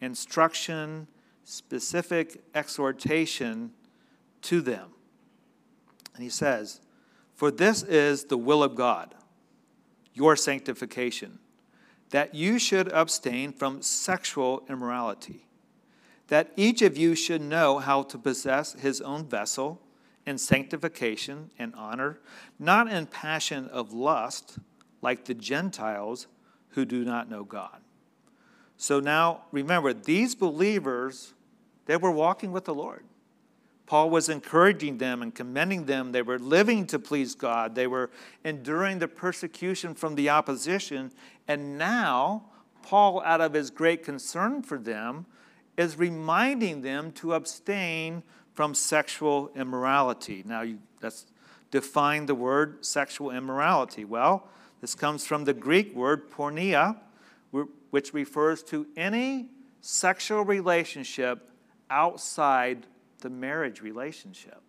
instruction 0.00 1.06
specific 1.44 2.42
exhortation 2.54 3.72
to 4.42 4.60
them. 4.60 4.90
And 6.14 6.22
he 6.22 6.30
says, 6.30 6.80
For 7.34 7.50
this 7.50 7.82
is 7.82 8.24
the 8.24 8.36
will 8.36 8.62
of 8.62 8.74
God, 8.74 9.14
your 10.14 10.36
sanctification, 10.36 11.38
that 12.10 12.34
you 12.34 12.58
should 12.58 12.92
abstain 12.92 13.52
from 13.52 13.82
sexual 13.82 14.64
immorality, 14.68 15.46
that 16.28 16.52
each 16.56 16.82
of 16.82 16.96
you 16.96 17.14
should 17.14 17.40
know 17.40 17.78
how 17.78 18.02
to 18.02 18.18
possess 18.18 18.74
his 18.74 19.00
own 19.00 19.26
vessel 19.26 19.80
in 20.26 20.38
sanctification 20.38 21.50
and 21.58 21.74
honor, 21.74 22.20
not 22.58 22.90
in 22.90 23.06
passion 23.06 23.68
of 23.68 23.92
lust, 23.92 24.58
like 25.00 25.24
the 25.24 25.34
Gentiles 25.34 26.26
who 26.70 26.84
do 26.84 27.04
not 27.04 27.28
know 27.28 27.44
God. 27.44 27.80
So 28.76 29.00
now 29.00 29.42
remember, 29.52 29.92
these 29.92 30.34
believers, 30.34 31.34
they 31.86 31.96
were 31.96 32.10
walking 32.10 32.52
with 32.52 32.64
the 32.64 32.74
Lord. 32.74 33.04
Paul 33.86 34.10
was 34.10 34.28
encouraging 34.28 34.98
them 34.98 35.22
and 35.22 35.34
commending 35.34 35.84
them. 35.84 36.12
They 36.12 36.22
were 36.22 36.38
living 36.38 36.86
to 36.86 36.98
please 36.98 37.34
God. 37.34 37.74
They 37.74 37.86
were 37.86 38.10
enduring 38.44 39.00
the 39.00 39.08
persecution 39.08 39.94
from 39.94 40.14
the 40.14 40.30
opposition. 40.30 41.12
And 41.46 41.76
now, 41.76 42.44
Paul, 42.82 43.22
out 43.22 43.40
of 43.40 43.52
his 43.52 43.70
great 43.70 44.02
concern 44.02 44.62
for 44.62 44.78
them, 44.78 45.26
is 45.76 45.98
reminding 45.98 46.82
them 46.82 47.12
to 47.12 47.34
abstain 47.34 48.22
from 48.54 48.74
sexual 48.74 49.50
immorality. 49.56 50.42
Now, 50.46 50.62
you, 50.62 50.78
let's 51.02 51.26
define 51.70 52.26
the 52.26 52.34
word 52.34 52.84
sexual 52.84 53.30
immorality. 53.30 54.04
Well, 54.04 54.48
this 54.80 54.94
comes 54.94 55.26
from 55.26 55.44
the 55.44 55.54
Greek 55.54 55.94
word 55.94 56.30
porneia, 56.30 56.96
which 57.90 58.12
refers 58.12 58.62
to 58.64 58.86
any 58.96 59.48
sexual 59.80 60.44
relationship 60.44 61.50
outside 61.88 62.86
the 63.20 63.30
marriage 63.30 63.80
relationship. 63.80 64.60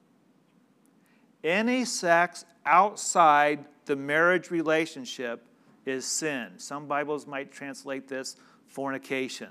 Any 1.43 1.83
sex 1.83 2.45
outside 2.65 3.65
the 3.85 3.95
marriage 3.95 4.49
relationship 4.49 5.45
is 5.85 6.05
sin. 6.05 6.51
Some 6.57 6.87
Bibles 6.87 7.27
might 7.27 7.51
translate 7.51 8.07
this 8.07 8.37
fornication. 8.67 9.49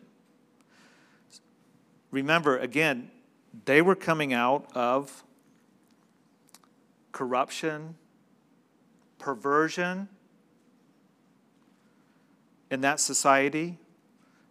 Remember, 2.10 2.58
again, 2.58 3.10
they 3.64 3.82
were 3.82 3.94
coming 3.94 4.32
out 4.32 4.66
of 4.74 5.24
corruption, 7.12 7.94
perversion, 9.18 10.08
in 12.70 12.80
that 12.80 12.98
society, 12.98 13.78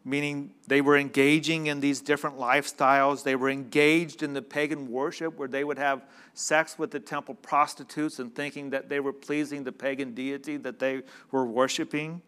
meaning 0.06 0.52
they 0.68 0.80
were 0.80 0.96
engaging 0.96 1.66
in 1.68 1.80
these 1.80 2.02
different 2.02 2.38
lifestyles. 2.38 3.24
They 3.24 3.36
were 3.36 3.50
engaged 3.50 4.22
in 4.22 4.34
the 4.34 4.42
pagan 4.42 4.92
worship 4.92 5.38
where 5.38 5.48
they 5.48 5.64
would 5.64 5.80
have 5.80 6.06
sex 6.36 6.78
with 6.78 6.92
the 6.92 7.00
temple 7.00 7.34
prostitutes 7.36 8.20
and 8.20 8.34
thinking 8.34 8.70
that 8.70 8.90
they 8.90 9.00
were 9.00 9.14
pleasing 9.14 9.64
the 9.64 9.72
pagan 9.72 10.14
deity 10.14 10.58
that 10.58 10.78
they 10.78 11.02
were 11.32 11.46
worshiping. 11.46 12.22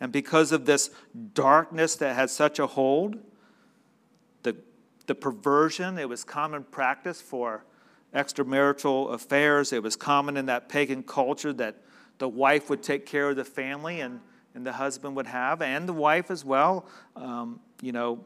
And 0.00 0.10
because 0.10 0.50
of 0.50 0.66
this 0.66 0.90
darkness 1.34 1.94
that 1.96 2.16
had 2.16 2.28
such 2.28 2.58
a 2.58 2.66
hold, 2.66 3.18
the 5.12 5.16
perversion, 5.16 5.98
it 5.98 6.08
was 6.08 6.24
common 6.24 6.64
practice 6.64 7.20
for 7.20 7.66
extramarital 8.14 9.12
affairs. 9.12 9.70
It 9.70 9.82
was 9.82 9.94
common 9.94 10.38
in 10.38 10.46
that 10.46 10.70
pagan 10.70 11.02
culture 11.02 11.52
that 11.52 11.82
the 12.16 12.30
wife 12.30 12.70
would 12.70 12.82
take 12.82 13.04
care 13.04 13.28
of 13.28 13.36
the 13.36 13.44
family 13.44 14.00
and 14.00 14.20
and 14.54 14.66
the 14.66 14.72
husband 14.72 15.14
would 15.16 15.26
have, 15.26 15.60
and 15.60 15.86
the 15.86 15.92
wife 15.92 16.30
as 16.30 16.46
well. 16.46 16.86
Um, 17.14 17.60
you 17.82 17.92
know, 17.92 18.24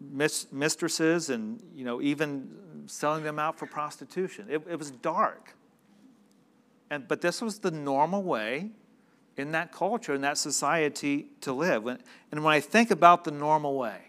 mis- 0.00 0.46
mistresses, 0.52 1.30
and 1.30 1.60
you 1.74 1.84
know, 1.84 2.00
even 2.00 2.84
selling 2.86 3.24
them 3.24 3.40
out 3.40 3.58
for 3.58 3.66
prostitution. 3.66 4.46
It, 4.48 4.62
it 4.70 4.78
was 4.78 4.92
dark, 4.92 5.54
and 6.90 7.08
but 7.08 7.20
this 7.20 7.42
was 7.42 7.58
the 7.58 7.72
normal 7.72 8.22
way 8.22 8.70
in 9.36 9.50
that 9.52 9.72
culture, 9.72 10.14
in 10.14 10.20
that 10.20 10.38
society 10.38 11.26
to 11.40 11.52
live. 11.52 11.88
And, 11.88 11.98
and 12.30 12.44
when 12.44 12.54
I 12.54 12.60
think 12.60 12.92
about 12.92 13.24
the 13.24 13.32
normal 13.32 13.76
way, 13.76 14.05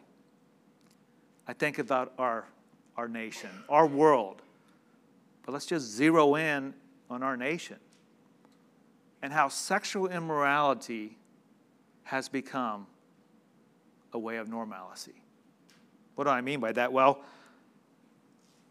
I 1.47 1.53
think 1.53 1.79
about 1.79 2.13
our 2.17 2.45
our 2.97 3.07
nation, 3.07 3.49
our 3.69 3.85
world. 3.85 4.41
But 5.45 5.53
let's 5.53 5.65
just 5.65 5.85
zero 5.85 6.35
in 6.35 6.73
on 7.09 7.23
our 7.23 7.37
nation 7.37 7.77
and 9.21 9.31
how 9.31 9.47
sexual 9.47 10.07
immorality 10.07 11.17
has 12.03 12.27
become 12.27 12.87
a 14.13 14.19
way 14.19 14.37
of 14.37 14.49
normalcy. 14.49 15.21
What 16.15 16.25
do 16.25 16.31
I 16.31 16.41
mean 16.41 16.59
by 16.59 16.71
that? 16.73 16.91
Well, 16.91 17.21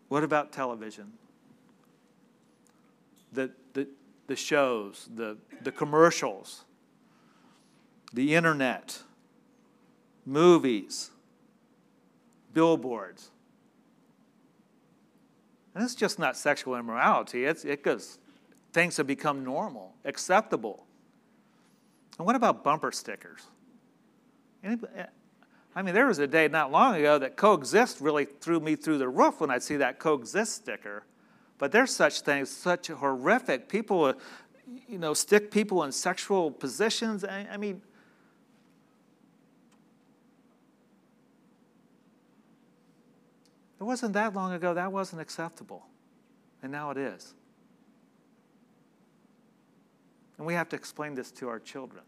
what 0.08 0.24
about 0.24 0.52
television? 0.52 1.12
The, 3.32 3.50
the, 3.72 3.88
the 4.26 4.36
shows, 4.36 5.08
the, 5.14 5.36
the 5.62 5.72
commercials, 5.72 6.64
the 8.12 8.34
internet, 8.34 9.02
movies, 10.24 11.10
billboards. 12.56 13.30
And 15.74 15.84
it's 15.84 15.94
just 15.94 16.18
not 16.18 16.38
sexual 16.38 16.74
immorality, 16.74 17.44
it's, 17.44 17.66
it 17.66 17.82
goes 17.82 18.18
things 18.72 18.96
have 18.96 19.06
become 19.06 19.44
normal, 19.44 19.94
acceptable. 20.06 20.86
And 22.18 22.26
what 22.26 22.34
about 22.34 22.64
bumper 22.64 22.92
stickers? 22.92 23.42
Anybody, 24.64 24.92
eh, 24.96 25.04
I 25.74 25.82
mean, 25.82 25.94
there 25.94 26.06
was 26.06 26.18
a 26.18 26.26
day 26.26 26.48
not 26.48 26.72
long 26.72 26.94
ago 26.94 27.18
that 27.18 27.36
coexist 27.36 28.00
really 28.00 28.24
threw 28.24 28.58
me 28.58 28.74
through 28.74 28.96
the 28.96 29.08
roof 29.08 29.40
when 29.42 29.50
I'd 29.50 29.62
see 29.62 29.76
that 29.76 29.98
coexist 29.98 30.54
sticker. 30.54 31.04
But 31.58 31.72
there's 31.72 31.94
such 31.94 32.22
things, 32.22 32.48
such 32.48 32.88
horrific. 32.88 33.68
People, 33.68 34.04
uh, 34.04 34.14
you 34.88 34.98
know, 34.98 35.12
stick 35.12 35.50
people 35.50 35.82
in 35.82 35.92
sexual 35.92 36.50
positions. 36.50 37.22
I, 37.22 37.46
I 37.52 37.58
mean, 37.58 37.82
wasn't 43.87 44.12
that 44.14 44.35
long 44.35 44.53
ago 44.53 44.75
that 44.75 44.92
wasn't 44.92 45.22
acceptable. 45.22 45.87
And 46.62 46.72
now 46.72 46.90
it 46.90 46.96
is. 46.96 47.35
And 50.38 50.46
we 50.46 50.55
have 50.55 50.68
to 50.70 50.77
explain 50.77 51.14
this 51.14 51.31
to 51.33 51.49
our 51.49 51.59
children 51.59 52.03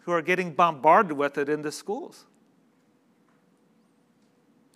who 0.00 0.12
are 0.12 0.22
getting 0.22 0.52
bombarded 0.52 1.12
with 1.12 1.38
it 1.38 1.48
in 1.48 1.62
the 1.62 1.72
schools, 1.72 2.24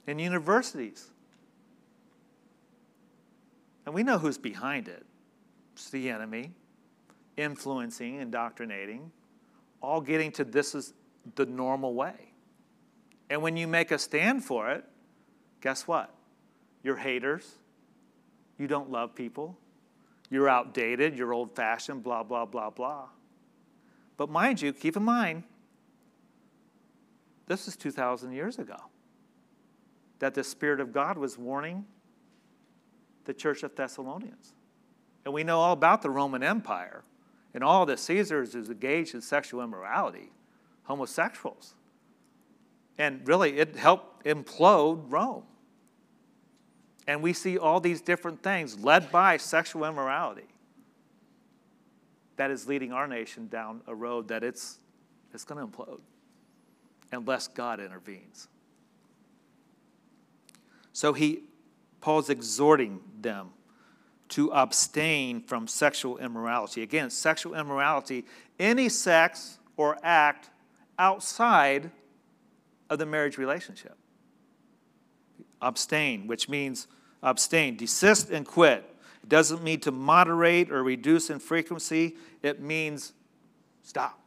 in 0.06 0.18
universities. 0.18 1.10
And 3.84 3.94
we 3.94 4.02
know 4.02 4.18
who's 4.18 4.38
behind 4.38 4.88
it 4.88 5.04
it's 5.74 5.90
the 5.90 6.08
enemy, 6.08 6.52
influencing, 7.36 8.20
indoctrinating, 8.20 9.10
all 9.82 10.00
getting 10.00 10.30
to 10.32 10.44
this 10.44 10.74
is 10.74 10.94
the 11.34 11.46
normal 11.46 11.94
way. 11.94 12.33
And 13.30 13.42
when 13.42 13.56
you 13.56 13.66
make 13.66 13.90
a 13.90 13.98
stand 13.98 14.44
for 14.44 14.70
it, 14.70 14.84
guess 15.60 15.86
what? 15.86 16.14
You're 16.82 16.96
haters. 16.96 17.56
You 18.58 18.66
don't 18.66 18.90
love 18.90 19.14
people. 19.14 19.56
You're 20.30 20.48
outdated. 20.48 21.16
You're 21.16 21.32
old 21.32 21.54
fashioned, 21.54 22.02
blah, 22.02 22.22
blah, 22.22 22.44
blah, 22.44 22.70
blah. 22.70 23.08
But 24.16 24.30
mind 24.30 24.60
you, 24.60 24.72
keep 24.72 24.96
in 24.96 25.02
mind, 25.02 25.44
this 27.46 27.68
is 27.68 27.76
2,000 27.76 28.32
years 28.32 28.58
ago 28.58 28.76
that 30.18 30.34
the 30.34 30.44
Spirit 30.44 30.80
of 30.80 30.92
God 30.92 31.18
was 31.18 31.36
warning 31.36 31.84
the 33.24 33.34
church 33.34 33.62
of 33.62 33.74
Thessalonians. 33.74 34.54
And 35.24 35.34
we 35.34 35.44
know 35.44 35.58
all 35.58 35.72
about 35.72 36.02
the 36.02 36.10
Roman 36.10 36.42
Empire 36.42 37.02
and 37.54 37.64
all 37.64 37.86
the 37.86 37.96
Caesars 37.96 38.54
is 38.54 38.68
engaged 38.68 39.14
in 39.14 39.20
sexual 39.20 39.62
immorality, 39.62 40.32
homosexuals. 40.84 41.74
And 42.98 43.26
really, 43.26 43.58
it 43.58 43.76
helped 43.76 44.24
implode 44.24 45.04
Rome. 45.08 45.44
And 47.06 47.22
we 47.22 47.32
see 47.32 47.58
all 47.58 47.80
these 47.80 48.00
different 48.00 48.42
things 48.42 48.78
led 48.78 49.10
by 49.12 49.36
sexual 49.36 49.84
immorality 49.84 50.46
that 52.36 52.50
is 52.50 52.66
leading 52.66 52.92
our 52.92 53.06
nation 53.06 53.48
down 53.48 53.82
a 53.86 53.94
road 53.94 54.28
that 54.28 54.42
it's, 54.42 54.78
it's 55.32 55.44
going 55.44 55.60
to 55.60 55.70
implode 55.70 56.00
unless 57.12 57.48
God 57.48 57.80
intervenes. 57.80 58.48
So 60.92 61.12
he, 61.12 61.42
Paul's 62.00 62.30
exhorting 62.30 63.00
them 63.20 63.50
to 64.30 64.52
abstain 64.52 65.42
from 65.42 65.68
sexual 65.68 66.18
immorality. 66.18 66.82
Again, 66.82 67.10
sexual 67.10 67.54
immorality, 67.54 68.24
any 68.58 68.88
sex 68.88 69.58
or 69.76 69.98
act 70.02 70.50
outside 70.98 71.90
of 72.90 72.98
the 72.98 73.06
marriage 73.06 73.38
relationship. 73.38 73.96
Abstain, 75.60 76.26
which 76.26 76.48
means 76.48 76.86
abstain, 77.22 77.76
desist 77.76 78.30
and 78.30 78.46
quit. 78.46 78.84
It 79.22 79.28
doesn't 79.28 79.62
mean 79.62 79.80
to 79.80 79.90
moderate 79.90 80.70
or 80.70 80.82
reduce 80.82 81.30
in 81.30 81.38
frequency, 81.38 82.16
it 82.42 82.60
means 82.60 83.12
stop. 83.82 84.20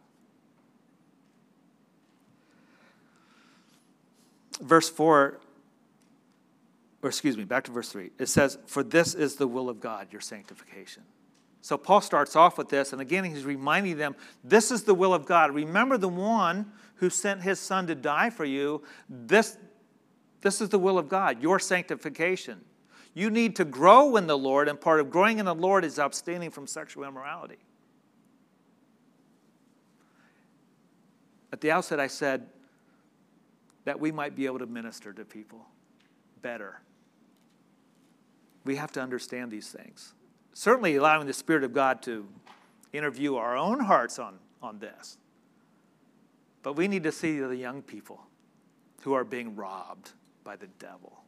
Verse 4.60 4.90
4, 4.90 5.40
or 7.04 7.10
excuse 7.10 7.38
me, 7.38 7.44
back 7.44 7.64
to 7.66 7.72
verse 7.72 7.90
3. 7.90 8.10
It 8.18 8.28
says, 8.28 8.58
For 8.66 8.82
this 8.82 9.14
is 9.14 9.36
the 9.36 9.48
will 9.48 9.70
of 9.70 9.80
God, 9.80 10.08
your 10.12 10.22
sanctification. 10.22 11.04
So 11.62 11.78
Paul 11.78 12.02
starts 12.02 12.36
off 12.36 12.58
with 12.58 12.70
this, 12.70 12.94
and 12.94 13.02
again, 13.02 13.24
he's 13.24 13.44
reminding 13.44 13.98
them 13.98 14.16
this 14.44 14.72
is 14.72 14.84
the 14.84 14.96
will 14.96 15.14
of 15.14 15.26
God. 15.26 15.54
Remember 15.54 15.98
the 15.98 16.08
one 16.08 16.72
who 16.98 17.10
sent 17.10 17.42
his 17.42 17.60
son 17.60 17.88
to 17.88 17.96
die 17.96 18.30
for 18.30 18.46
you. 18.46 18.84
This, 19.10 19.58
this 20.42 20.62
is 20.62 20.70
the 20.70 20.80
will 20.80 20.98
of 20.98 21.10
God, 21.10 21.42
your 21.42 21.60
sanctification. 21.60 22.62
You 23.14 23.30
need 23.30 23.56
to 23.56 23.66
grow 23.66 24.16
in 24.16 24.28
the 24.28 24.38
Lord, 24.38 24.68
and 24.68 24.80
part 24.80 25.00
of 25.00 25.10
growing 25.10 25.40
in 25.40 25.46
the 25.46 25.56
Lord 25.56 25.84
is 25.84 25.98
abstaining 25.98 26.52
from 26.52 26.68
sexual 26.68 27.04
immorality. 27.04 27.58
At 31.52 31.62
the 31.62 31.72
outset, 31.72 32.00
I 32.00 32.08
said 32.08 32.48
that 33.86 34.00
we 34.00 34.12
might 34.12 34.36
be 34.36 34.46
able 34.46 34.60
to 34.60 34.66
minister 34.66 35.14
to 35.14 35.24
people 35.26 35.66
better. 36.42 36.82
We 38.66 38.76
have 38.76 38.92
to 38.92 39.02
understand 39.02 39.50
these 39.50 39.72
things. 39.72 40.14
Certainly, 40.54 40.96
allowing 40.96 41.26
the 41.26 41.34
Spirit 41.34 41.64
of 41.64 41.74
God 41.74 42.02
to 42.04 42.28
interview 42.92 43.36
our 43.36 43.56
own 43.56 43.80
hearts 43.80 44.20
on, 44.20 44.40
on 44.62 44.80
this. 44.80 45.18
But 46.68 46.76
we 46.76 46.90
need 46.90 47.04
to 47.04 47.14
see 47.14 47.40
the 47.40 47.56
young 47.56 47.82
people 47.82 48.28
who 49.04 49.14
are 49.14 49.24
being 49.24 49.56
robbed 49.56 50.12
by 50.44 50.58
the 50.58 50.68
devil. 50.68 51.22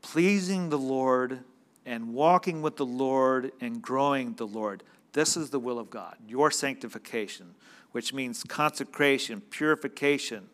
pleasing 0.00 0.70
the 0.70 0.78
Lord 0.78 1.40
and 1.84 2.14
walking 2.14 2.62
with 2.62 2.76
the 2.76 2.86
Lord 2.86 3.50
and 3.60 3.82
growing 3.82 4.34
the 4.34 4.46
Lord. 4.46 4.84
This 5.14 5.36
is 5.36 5.50
the 5.50 5.58
will 5.58 5.80
of 5.80 5.90
God, 5.90 6.16
your 6.28 6.52
sanctification, 6.52 7.56
which 7.90 8.14
means 8.14 8.44
consecration, 8.44 9.40
purification, 9.50 10.48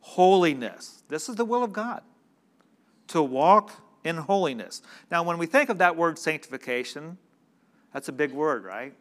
holiness. 0.00 1.04
This 1.08 1.28
is 1.28 1.36
the 1.36 1.44
will 1.44 1.62
of 1.62 1.72
God, 1.72 2.02
to 3.06 3.22
walk 3.22 3.70
in 4.02 4.16
holiness. 4.16 4.82
Now, 5.12 5.22
when 5.22 5.38
we 5.38 5.46
think 5.46 5.70
of 5.70 5.78
that 5.78 5.96
word 5.96 6.18
sanctification, 6.18 7.16
that's 7.92 8.08
a 8.08 8.12
big 8.12 8.32
word, 8.32 8.64
right? 8.64 8.94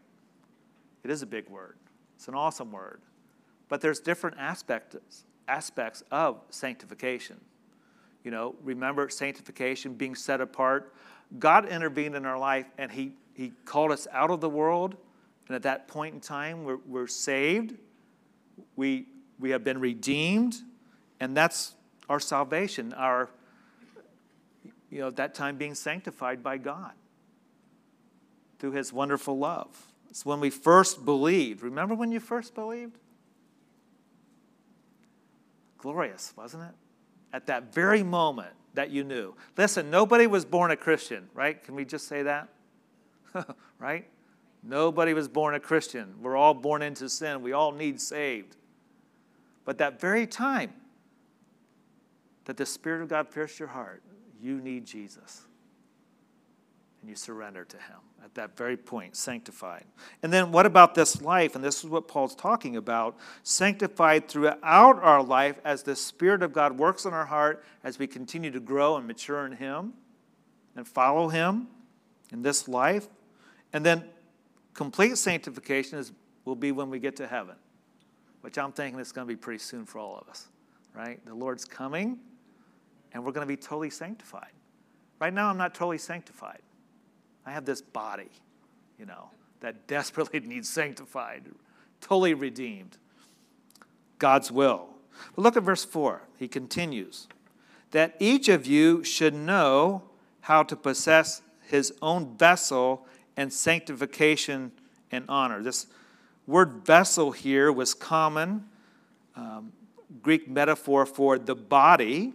It 1.04 1.12
is 1.12 1.22
a 1.22 1.28
big 1.28 1.50
word. 1.50 1.76
It's 2.16 2.28
an 2.28 2.36
awesome 2.36 2.72
word. 2.72 3.02
But 3.68 3.82
there's 3.82 4.00
different 4.00 4.38
aspects, 4.40 5.26
aspects 5.48 6.04
of 6.12 6.42
sanctification. 6.50 7.40
You 8.24 8.32
know, 8.32 8.56
remember 8.64 9.08
sanctification, 9.10 9.94
being 9.94 10.16
set 10.16 10.42
apart. 10.42 10.94
God 11.38 11.70
intervened 11.70 12.16
in 12.16 12.26
our 12.26 12.38
life 12.38 12.66
and 12.78 12.92
He, 12.92 13.14
he 13.34 13.54
called 13.66 13.92
us 13.92 14.08
out 14.12 14.32
of 14.32 14.42
the 14.42 14.50
world. 14.50 14.96
And 15.48 15.56
at 15.56 15.64
that 15.64 15.88
point 15.88 16.16
in 16.16 16.20
time, 16.20 16.64
we're, 16.64 16.80
we're 16.86 17.08
saved. 17.08 17.76
We, 18.76 19.08
we 19.40 19.52
have 19.52 19.64
been 19.64 19.80
redeemed. 19.80 20.58
And 21.20 21.38
that's 21.38 21.76
our 22.10 22.20
salvation, 22.20 22.94
our, 22.94 23.30
you 24.90 25.00
know, 25.00 25.12
that 25.12 25.36
time 25.36 25.58
being 25.58 25.76
sanctified 25.76 26.42
by 26.44 26.58
God 26.58 26.94
through 28.60 28.72
His 28.72 28.94
wonderful 28.94 29.38
love. 29.38 29.88
It's 30.10 30.26
when 30.26 30.40
we 30.40 30.50
first 30.50 31.06
believed. 31.06 31.64
Remember 31.64 31.96
when 31.96 32.12
you 32.12 32.20
first 32.20 32.54
believed? 32.56 32.98
Glorious, 35.78 36.34
wasn't 36.36 36.64
it? 36.64 36.76
at 37.34 37.48
that 37.48 37.74
very 37.74 38.04
moment 38.04 38.52
that 38.74 38.90
you 38.90 39.04
knew. 39.04 39.34
Listen, 39.58 39.90
nobody 39.90 40.28
was 40.28 40.46
born 40.46 40.72
a 40.72 40.78
Christian, 40.78 41.28
right? 41.34 41.62
Can 41.64 41.76
we 41.76 41.86
just 41.86 42.08
say 42.08 42.24
that? 42.24 42.50
right? 43.80 44.08
Nobody 44.64 45.14
was 45.14 45.28
born 45.28 45.56
a 45.56 45.60
Christian. 45.60 46.16
We're 46.22 46.36
all 46.36 46.54
born 46.54 46.82
into 46.82 47.10
sin. 47.10 47.42
We 47.42 47.54
all 47.54 47.72
need 47.72 48.02
saved. 48.02 48.56
But 49.66 49.78
that 49.78 50.00
very 50.00 50.28
time 50.28 50.74
that 52.46 52.58
the 52.58 52.66
Spirit 52.66 53.02
of 53.02 53.10
God 53.10 53.32
pierced 53.32 53.60
your 53.60 53.68
heart, 53.68 54.02
you 54.42 54.60
need 54.60 54.86
Jesus. 54.86 55.46
And 57.02 57.10
you 57.10 57.16
surrender 57.16 57.64
to 57.64 57.78
Him 57.78 57.98
at 58.24 58.36
that 58.36 58.58
very 58.58 58.76
point, 58.76 59.16
sanctified. 59.16 59.86
And 60.22 60.32
then 60.34 60.52
what 60.52 60.66
about 60.66 60.96
this 60.96 61.22
life? 61.22 61.56
And 61.56 61.64
this 61.64 61.84
is 61.84 61.90
what 61.90 62.08
Paul's 62.08 62.36
talking 62.36 62.76
about 62.76 63.18
sanctified 63.44 64.28
throughout 64.28 64.62
our 65.02 65.24
life 65.24 65.60
as 65.64 65.84
the 65.84 65.96
Spirit 65.96 66.44
of 66.44 66.52
God 66.52 66.78
works 66.78 67.06
in 67.06 67.14
our 67.14 67.26
heart 67.26 67.64
as 67.84 67.98
we 67.98 68.08
continue 68.08 68.52
to 68.52 68.60
grow 68.60 68.98
and 68.98 69.08
mature 69.08 69.46
in 69.46 69.54
Him 69.54 69.94
and 70.76 70.88
follow 70.88 71.30
Him 71.30 71.68
in 72.32 72.42
this 72.42 72.68
life. 72.68 73.08
And 73.72 73.86
then 73.86 74.04
complete 74.74 75.18
sanctification 75.18 75.98
is, 75.98 76.12
will 76.46 76.56
be 76.56 76.72
when 76.72 76.90
we 76.90 77.00
get 77.00 77.16
to 77.18 77.28
heaven, 77.28 77.56
which 78.42 78.58
I'm 78.58 78.72
thinking 78.72 79.00
is 79.00 79.12
going 79.12 79.28
to 79.28 79.34
be 79.34 79.38
pretty 79.38 79.60
soon 79.60 79.86
for 79.86 80.00
all 80.00 80.18
of 80.18 80.28
us, 80.30 80.50
right? 80.94 81.24
The 81.26 81.34
Lord's 81.34 81.66
coming, 81.66 82.20
and 83.14 83.24
we're 83.26 83.32
going 83.32 83.48
to 83.48 83.52
be 83.52 83.58
totally 83.58 83.90
sanctified. 83.90 84.52
Right 85.20 85.34
now, 85.34 85.50
I'm 85.50 85.58
not 85.58 85.74
totally 85.74 85.98
sanctified. 85.98 86.60
I 87.46 87.52
have 87.52 87.66
this 87.66 87.82
body, 87.82 88.30
you 88.98 89.06
know, 89.06 89.30
that 89.62 89.88
desperately 89.88 90.40
needs 90.40 90.70
sanctified, 90.70 91.44
totally 92.02 92.34
redeemed. 92.34 92.98
God's 94.18 94.52
will. 94.52 94.90
But 95.36 95.42
look 95.42 95.58
at 95.58 95.64
verse 95.64 95.86
4. 95.86 96.22
He 96.38 96.48
continues 96.48 97.28
that 97.92 98.16
each 98.20 98.50
of 98.50 98.68
you 98.68 99.04
should 99.04 99.34
know 99.34 100.04
how 100.42 100.64
to 100.64 100.76
possess 100.76 101.42
his 101.68 101.94
own 102.02 102.38
vessel 102.38 103.06
and 103.36 103.52
sanctification 103.52 104.72
and 105.12 105.26
honor. 105.28 105.62
This 105.62 105.88
word 106.46 106.86
vessel 106.86 107.32
here 107.32 107.72
was 107.72 107.94
common 107.94 108.66
um, 109.36 109.72
Greek 110.22 110.50
metaphor 110.50 111.06
for 111.06 111.38
the 111.38 111.56
body. 111.56 112.34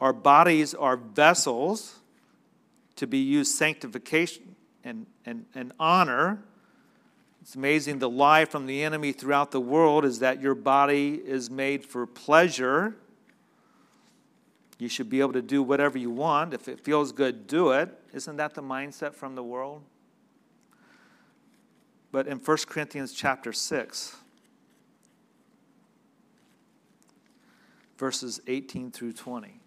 Our 0.00 0.12
bodies 0.12 0.74
are 0.74 0.96
vessels 0.96 1.98
to 2.96 3.06
be 3.06 3.18
used 3.18 3.54
sanctification 3.56 4.56
and, 4.84 5.06
and, 5.24 5.46
and 5.54 5.72
honor. 5.78 6.42
It's 7.40 7.54
amazing 7.54 7.98
the 7.98 8.10
lie 8.10 8.44
from 8.44 8.66
the 8.66 8.82
enemy 8.82 9.12
throughout 9.12 9.50
the 9.50 9.60
world 9.60 10.04
is 10.04 10.20
that 10.20 10.40
your 10.40 10.54
body 10.54 11.14
is 11.14 11.50
made 11.50 11.84
for 11.84 12.06
pleasure. 12.06 12.96
You 14.78 14.88
should 14.88 15.10
be 15.10 15.20
able 15.20 15.32
to 15.32 15.42
do 15.42 15.62
whatever 15.62 15.98
you 15.98 16.10
want. 16.10 16.54
If 16.54 16.68
it 16.68 16.80
feels 16.80 17.12
good, 17.12 17.46
do 17.46 17.70
it. 17.70 17.88
Isn't 18.12 18.36
that 18.36 18.54
the 18.54 18.62
mindset 18.62 19.14
from 19.14 19.34
the 19.34 19.42
world? 19.42 19.82
But 22.12 22.26
in 22.26 22.38
1 22.38 22.56
Corinthians 22.66 23.12
chapter 23.12 23.52
6, 23.52 24.16
verses 27.96 28.40
18 28.46 28.90
through 28.90 29.14
20. 29.14 29.61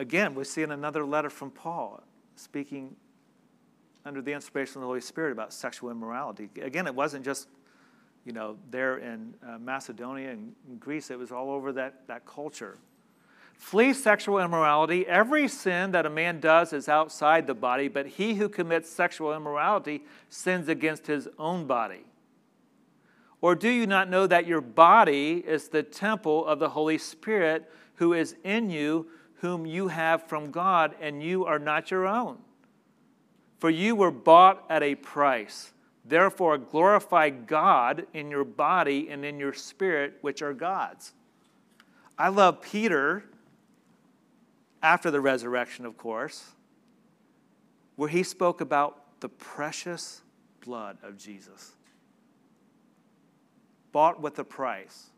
Again, 0.00 0.34
we 0.34 0.44
see 0.44 0.62
in 0.62 0.70
another 0.70 1.04
letter 1.04 1.28
from 1.28 1.50
Paul 1.50 2.02
speaking 2.34 2.96
under 4.06 4.22
the 4.22 4.32
inspiration 4.32 4.78
of 4.78 4.80
the 4.80 4.86
Holy 4.86 5.02
Spirit 5.02 5.30
about 5.30 5.52
sexual 5.52 5.90
immorality. 5.90 6.48
Again, 6.62 6.86
it 6.86 6.94
wasn't 6.94 7.22
just 7.22 7.48
you 8.24 8.32
know 8.32 8.56
there 8.70 8.96
in 8.96 9.34
uh, 9.46 9.58
Macedonia 9.58 10.30
and 10.30 10.54
Greece; 10.80 11.10
it 11.10 11.18
was 11.18 11.30
all 11.30 11.50
over 11.50 11.70
that 11.72 12.06
that 12.06 12.24
culture. 12.24 12.78
Flee 13.52 13.92
sexual 13.92 14.38
immorality. 14.38 15.06
Every 15.06 15.46
sin 15.48 15.92
that 15.92 16.06
a 16.06 16.10
man 16.10 16.40
does 16.40 16.72
is 16.72 16.88
outside 16.88 17.46
the 17.46 17.52
body, 17.52 17.88
but 17.88 18.06
he 18.06 18.36
who 18.36 18.48
commits 18.48 18.88
sexual 18.88 19.34
immorality 19.34 20.06
sins 20.30 20.70
against 20.70 21.08
his 21.08 21.28
own 21.38 21.66
body. 21.66 22.06
Or 23.42 23.54
do 23.54 23.68
you 23.68 23.86
not 23.86 24.08
know 24.08 24.26
that 24.26 24.46
your 24.46 24.62
body 24.62 25.44
is 25.46 25.68
the 25.68 25.82
temple 25.82 26.46
of 26.46 26.58
the 26.58 26.70
Holy 26.70 26.96
Spirit 26.96 27.70
who 27.96 28.14
is 28.14 28.34
in 28.44 28.70
you, 28.70 29.08
whom 29.40 29.66
you 29.66 29.88
have 29.88 30.22
from 30.28 30.50
God, 30.50 30.94
and 31.00 31.22
you 31.22 31.44
are 31.44 31.58
not 31.58 31.90
your 31.90 32.06
own? 32.06 32.38
For 33.58 33.70
you 33.70 33.94
were 33.94 34.10
bought 34.10 34.64
at 34.68 34.82
a 34.82 34.94
price. 34.94 35.72
Therefore, 36.04 36.58
glorify 36.58 37.30
God 37.30 38.06
in 38.14 38.30
your 38.30 38.44
body 38.44 39.08
and 39.10 39.24
in 39.24 39.38
your 39.38 39.52
spirit, 39.52 40.18
which 40.20 40.42
are 40.42 40.54
God's. 40.54 41.12
I 42.18 42.28
love 42.28 42.60
Peter, 42.62 43.24
after 44.82 45.10
the 45.10 45.20
resurrection, 45.20 45.84
of 45.86 45.96
course, 45.96 46.52
where 47.96 48.08
he 48.08 48.22
spoke 48.22 48.60
about 48.60 49.20
the 49.20 49.28
precious 49.28 50.22
blood 50.64 50.98
of 51.02 51.16
Jesus 51.16 51.72
bought 53.92 54.20
with 54.20 54.38
a 54.38 54.44
price. 54.44 55.10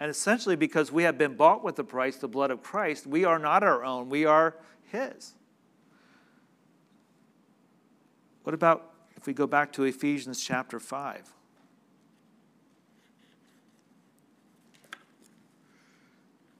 And 0.00 0.10
essentially, 0.10 0.56
because 0.56 0.92
we 0.92 1.02
have 1.02 1.18
been 1.18 1.34
bought 1.34 1.64
with 1.64 1.76
the 1.76 1.84
price, 1.84 2.16
the 2.16 2.28
blood 2.28 2.50
of 2.50 2.62
Christ, 2.62 3.06
we 3.06 3.24
are 3.24 3.38
not 3.38 3.62
our 3.62 3.84
own, 3.84 4.08
we 4.08 4.24
are 4.24 4.54
His. 4.92 5.34
What 8.44 8.54
about 8.54 8.92
if 9.16 9.26
we 9.26 9.32
go 9.32 9.46
back 9.46 9.72
to 9.72 9.84
Ephesians 9.84 10.42
chapter 10.42 10.78
5? 10.78 11.34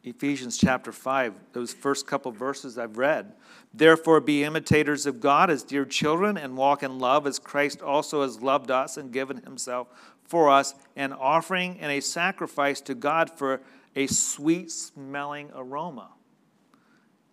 Ephesians 0.04 0.56
chapter 0.56 0.90
5, 0.90 1.34
those 1.52 1.72
first 1.72 2.06
couple 2.06 2.32
verses 2.32 2.78
I've 2.78 2.98
read. 2.98 3.34
Therefore, 3.74 4.20
be 4.20 4.42
imitators 4.42 5.06
of 5.06 5.20
God 5.20 5.50
as 5.50 5.62
dear 5.62 5.84
children 5.84 6.36
and 6.36 6.56
walk 6.56 6.82
in 6.82 6.98
love 6.98 7.26
as 7.26 7.38
Christ 7.38 7.82
also 7.82 8.22
has 8.22 8.40
loved 8.40 8.70
us 8.70 8.96
and 8.96 9.12
given 9.12 9.38
himself 9.38 9.88
for 10.28 10.50
us, 10.50 10.74
an 10.94 11.12
offering 11.12 11.78
and 11.80 11.90
a 11.90 12.00
sacrifice 12.00 12.80
to 12.82 12.94
God 12.94 13.30
for 13.30 13.60
a 13.96 14.06
sweet 14.06 14.70
smelling 14.70 15.50
aroma. 15.54 16.10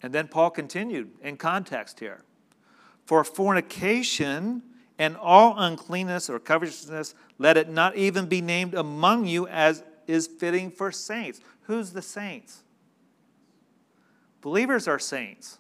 And 0.02 0.14
then 0.14 0.28
Paul 0.28 0.50
continued 0.50 1.12
in 1.22 1.38
context 1.38 2.00
here. 2.00 2.24
For 3.06 3.24
fornication 3.24 4.64
and 4.98 5.18
all 5.18 5.60
uncleanness 5.60 6.30
or 6.30 6.40
covetousness, 6.40 7.14
let 7.38 7.58
it 7.58 7.70
not 7.70 7.96
even 7.96 8.26
be 8.26 8.42
named 8.42 8.74
among 8.74 9.28
you 9.28 9.48
as 9.48 9.84
is 10.08 10.28
fitting 10.28 10.72
for 10.72 10.92
saints. 10.92 11.42
Who's 11.64 11.92
the 11.92 12.02
saints? 12.02 12.64
Believers 14.42 14.88
are 14.88 15.00
saints. 15.00 15.60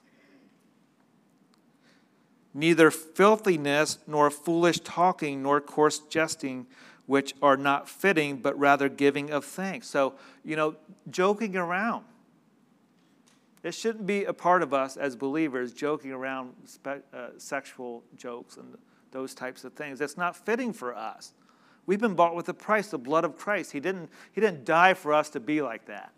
Neither 2.54 2.90
filthiness, 2.90 4.00
nor 4.08 4.32
foolish 4.32 4.80
talking, 4.80 5.44
nor 5.44 5.60
coarse 5.60 6.00
jesting, 6.00 6.68
which 7.06 7.34
are 7.42 7.58
not 7.58 7.88
fitting, 7.88 8.38
but 8.38 8.58
rather 8.58 8.90
giving 8.90 9.32
of 9.32 9.46
thanks. 9.46 9.88
So, 9.88 10.16
you 10.44 10.56
know, 10.56 10.76
joking 11.10 11.56
around. 11.56 12.06
It 13.64 13.74
shouldn't 13.74 14.06
be 14.06 14.26
a 14.26 14.34
part 14.34 14.62
of 14.62 14.74
us 14.74 14.96
as 14.96 15.16
believers 15.16 15.74
joking 15.74 16.12
around 16.12 16.54
spe- 16.66 17.04
uh, 17.14 17.30
sexual 17.38 18.04
jokes 18.16 18.58
and 18.58 18.78
those 19.12 19.34
types 19.34 19.64
of 19.64 19.74
things. 19.74 20.00
That's 20.00 20.18
not 20.18 20.36
fitting 20.36 20.72
for 20.72 20.96
us. 20.96 21.34
We've 21.88 22.00
been 22.00 22.16
bought 22.16 22.36
with 22.36 22.50
a 22.50 22.54
price, 22.54 22.90
the 22.90 22.98
blood 22.98 23.24
of 23.24 23.38
Christ. 23.38 23.72
He 23.72 23.80
didn't, 23.80 24.10
he 24.34 24.42
didn't 24.42 24.66
die 24.66 24.94
for 24.94 25.14
us 25.14 25.30
to 25.32 25.40
be 25.40 25.62
like 25.62 25.86
that. 25.86 26.12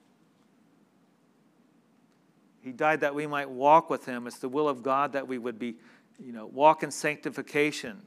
He 2.61 2.71
died 2.73 3.01
that 3.01 3.15
we 3.15 3.27
might 3.27 3.49
walk 3.49 3.89
with 3.89 4.05
him. 4.05 4.27
It's 4.27 4.39
the 4.39 4.49
will 4.49 4.67
of 4.67 4.83
God 4.83 5.13
that 5.13 5.25
we 5.25 5.37
would 5.37 5.57
be, 5.57 5.75
you 6.19 6.33
know, 6.33 6.47
walk 6.47 6.83
in 6.83 6.91
sanctification, 6.91 8.01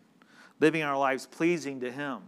living 0.58 0.82
our 0.82 0.98
lives 0.98 1.26
pleasing 1.26 1.80
to 1.80 1.90
him. 1.90 2.18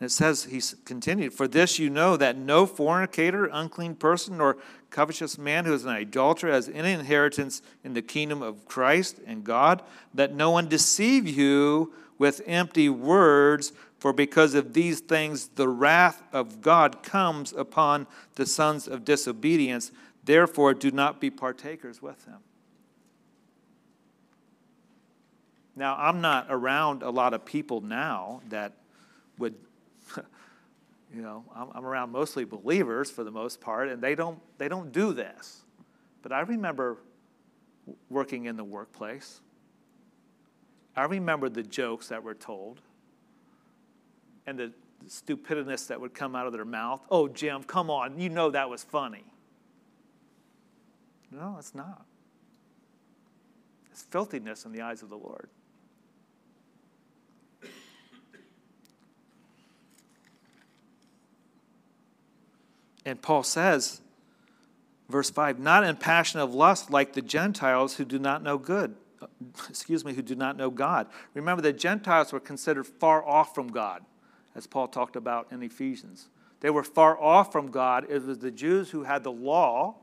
And 0.00 0.06
it 0.06 0.12
says, 0.12 0.44
he 0.44 0.62
continued, 0.84 1.34
For 1.34 1.48
this 1.48 1.78
you 1.78 1.90
know 1.90 2.16
that 2.16 2.36
no 2.36 2.66
fornicator, 2.66 3.46
unclean 3.52 3.96
person, 3.96 4.40
or 4.40 4.56
covetous 4.90 5.36
man 5.36 5.64
who 5.64 5.74
is 5.74 5.84
an 5.84 5.90
idolater 5.90 6.48
has 6.48 6.68
any 6.68 6.92
inheritance 6.92 7.62
in 7.82 7.94
the 7.94 8.02
kingdom 8.02 8.40
of 8.40 8.64
Christ 8.66 9.18
and 9.26 9.42
God. 9.42 9.82
That 10.14 10.32
no 10.32 10.52
one 10.52 10.68
deceive 10.68 11.26
you 11.26 11.92
with 12.16 12.42
empty 12.46 12.88
words, 12.88 13.72
for 13.98 14.12
because 14.12 14.54
of 14.54 14.72
these 14.72 15.00
things 15.00 15.48
the 15.48 15.68
wrath 15.68 16.22
of 16.32 16.60
God 16.60 17.02
comes 17.02 17.52
upon 17.52 18.06
the 18.36 18.46
sons 18.46 18.86
of 18.86 19.04
disobedience. 19.04 19.90
Therefore, 20.24 20.74
do 20.74 20.92
not 20.92 21.20
be 21.20 21.30
partakers 21.30 22.00
with 22.00 22.24
them. 22.24 22.38
Now, 25.74 25.96
I'm 25.96 26.20
not 26.20 26.46
around 26.50 27.02
a 27.02 27.10
lot 27.10 27.34
of 27.34 27.44
people 27.44 27.80
now 27.80 28.42
that 28.48 28.74
would 29.38 29.54
you 31.18 31.24
know, 31.24 31.42
I'm, 31.52 31.66
I'm 31.74 31.84
around 31.84 32.12
mostly 32.12 32.44
believers 32.44 33.10
for 33.10 33.24
the 33.24 33.30
most 33.32 33.60
part, 33.60 33.88
and 33.88 34.00
they 34.00 34.14
don't, 34.14 34.38
they 34.56 34.68
don't 34.68 34.92
do 34.92 35.12
this. 35.12 35.64
But 36.22 36.30
I 36.30 36.42
remember 36.42 36.98
working 38.08 38.44
in 38.44 38.56
the 38.56 38.62
workplace. 38.62 39.40
I 40.94 41.06
remember 41.06 41.48
the 41.48 41.64
jokes 41.64 42.06
that 42.08 42.22
were 42.22 42.34
told 42.34 42.80
and 44.46 44.56
the 44.56 44.72
stupidness 45.08 45.86
that 45.86 46.00
would 46.00 46.14
come 46.14 46.36
out 46.36 46.46
of 46.46 46.52
their 46.52 46.64
mouth. 46.64 47.04
Oh, 47.10 47.26
Jim, 47.26 47.64
come 47.64 47.90
on, 47.90 48.20
you 48.20 48.28
know 48.28 48.52
that 48.52 48.70
was 48.70 48.84
funny. 48.84 49.24
No, 51.32 51.56
it's 51.58 51.74
not. 51.74 52.06
It's 53.90 54.02
filthiness 54.02 54.66
in 54.66 54.70
the 54.70 54.82
eyes 54.82 55.02
of 55.02 55.08
the 55.08 55.18
Lord. 55.18 55.48
And 63.08 63.22
Paul 63.22 63.42
says, 63.42 64.02
verse 65.08 65.30
5, 65.30 65.58
not 65.58 65.82
in 65.82 65.96
passion 65.96 66.40
of 66.40 66.52
lust 66.52 66.90
like 66.90 67.14
the 67.14 67.22
Gentiles 67.22 67.96
who 67.96 68.04
do 68.04 68.18
not 68.18 68.42
know 68.42 68.58
good. 68.58 68.94
Excuse 69.70 70.04
me, 70.04 70.12
who 70.12 70.20
do 70.20 70.34
not 70.34 70.58
know 70.58 70.68
God. 70.68 71.06
Remember, 71.32 71.62
the 71.62 71.72
Gentiles 71.72 72.34
were 72.34 72.40
considered 72.40 72.86
far 72.86 73.26
off 73.26 73.54
from 73.54 73.68
God, 73.68 74.04
as 74.54 74.66
Paul 74.66 74.88
talked 74.88 75.16
about 75.16 75.50
in 75.50 75.62
Ephesians. 75.62 76.28
They 76.60 76.68
were 76.68 76.84
far 76.84 77.18
off 77.18 77.50
from 77.50 77.70
God. 77.70 78.04
It 78.10 78.26
was 78.26 78.40
the 78.40 78.50
Jews 78.50 78.90
who 78.90 79.04
had 79.04 79.24
the 79.24 79.32
law, 79.32 79.94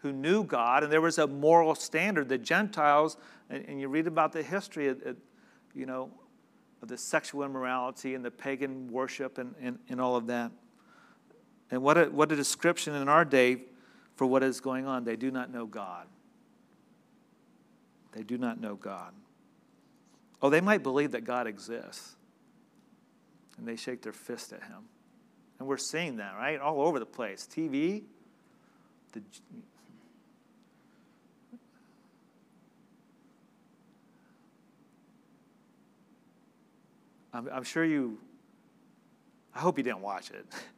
who 0.00 0.12
knew 0.12 0.44
God, 0.44 0.82
and 0.82 0.92
there 0.92 1.00
was 1.00 1.16
a 1.16 1.26
moral 1.26 1.74
standard. 1.74 2.28
The 2.28 2.36
Gentiles, 2.36 3.16
and, 3.48 3.80
you 3.80 3.88
read 3.88 4.06
about 4.06 4.32
the 4.32 4.42
history, 4.42 4.88
of, 4.88 5.16
you 5.74 5.86
know, 5.86 6.10
of 6.82 6.88
the 6.88 6.98
sexual 6.98 7.44
immorality 7.44 8.14
and 8.14 8.22
the 8.22 8.30
pagan 8.30 8.92
worship 8.92 9.38
and, 9.38 9.54
and, 9.58 9.78
and 9.88 10.02
all 10.02 10.16
of 10.16 10.26
that. 10.26 10.52
And 11.70 11.82
what 11.82 11.98
a, 11.98 12.04
what 12.06 12.30
a 12.30 12.36
description 12.36 12.94
in 12.94 13.08
our 13.08 13.24
day 13.24 13.62
for 14.14 14.26
what 14.26 14.42
is 14.42 14.60
going 14.60 14.86
on. 14.86 15.04
They 15.04 15.16
do 15.16 15.30
not 15.30 15.52
know 15.52 15.66
God. 15.66 16.06
They 18.12 18.22
do 18.22 18.38
not 18.38 18.60
know 18.60 18.76
God. 18.76 19.12
Oh, 20.40 20.50
they 20.50 20.60
might 20.60 20.82
believe 20.82 21.12
that 21.12 21.24
God 21.24 21.46
exists, 21.46 22.16
and 23.58 23.66
they 23.66 23.76
shake 23.76 24.02
their 24.02 24.12
fist 24.12 24.52
at 24.52 24.62
him. 24.62 24.84
And 25.58 25.66
we're 25.66 25.76
seeing 25.76 26.16
that, 26.16 26.34
right? 26.36 26.60
All 26.60 26.82
over 26.82 26.98
the 26.98 27.06
place. 27.06 27.48
TV, 27.50 28.02
the, 29.12 29.22
I'm, 37.32 37.48
I'm 37.52 37.64
sure 37.64 37.84
you, 37.84 38.18
I 39.54 39.60
hope 39.60 39.78
you 39.78 39.84
didn't 39.84 40.00
watch 40.00 40.30
it. 40.30 40.46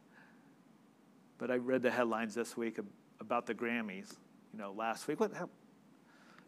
but 1.39 1.49
I 1.49 1.55
read 1.55 1.81
the 1.81 1.89
headlines 1.89 2.35
this 2.35 2.55
week 2.55 2.77
about 3.19 3.47
the 3.47 3.55
Grammys, 3.55 4.13
you 4.53 4.59
know, 4.59 4.73
last 4.77 5.07
week. 5.07 5.19
What, 5.19 5.31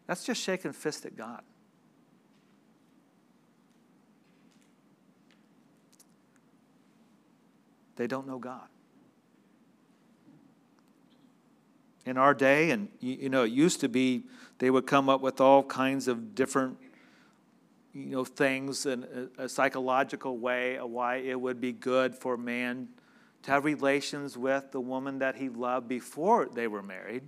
that's 0.06 0.22
just 0.22 0.40
shaking 0.40 0.72
fist 0.72 1.04
at 1.06 1.16
God. 1.16 1.42
They 7.96 8.06
don't 8.06 8.26
know 8.26 8.38
God. 8.38 8.68
In 12.04 12.16
our 12.16 12.34
day, 12.34 12.70
and 12.70 12.88
you 13.00 13.28
know, 13.28 13.44
it 13.44 13.52
used 13.52 13.80
to 13.80 13.88
be 13.88 14.24
they 14.58 14.70
would 14.70 14.86
come 14.86 15.08
up 15.08 15.20
with 15.20 15.40
all 15.40 15.62
kinds 15.62 16.08
of 16.08 16.34
different 16.34 16.76
you 17.94 18.06
know, 18.06 18.24
things 18.24 18.86
in 18.86 19.30
a, 19.38 19.44
a 19.44 19.48
psychological 19.48 20.38
way 20.38 20.78
why 20.80 21.16
it 21.16 21.40
would 21.40 21.60
be 21.60 21.72
good 21.72 22.14
for 22.14 22.36
man 22.36 22.88
to 23.42 23.50
have 23.50 23.64
relations 23.64 24.38
with 24.38 24.70
the 24.72 24.80
woman 24.80 25.18
that 25.18 25.36
he 25.36 25.48
loved 25.48 25.88
before 25.88 26.48
they 26.52 26.68
were 26.68 26.82
married, 26.82 27.22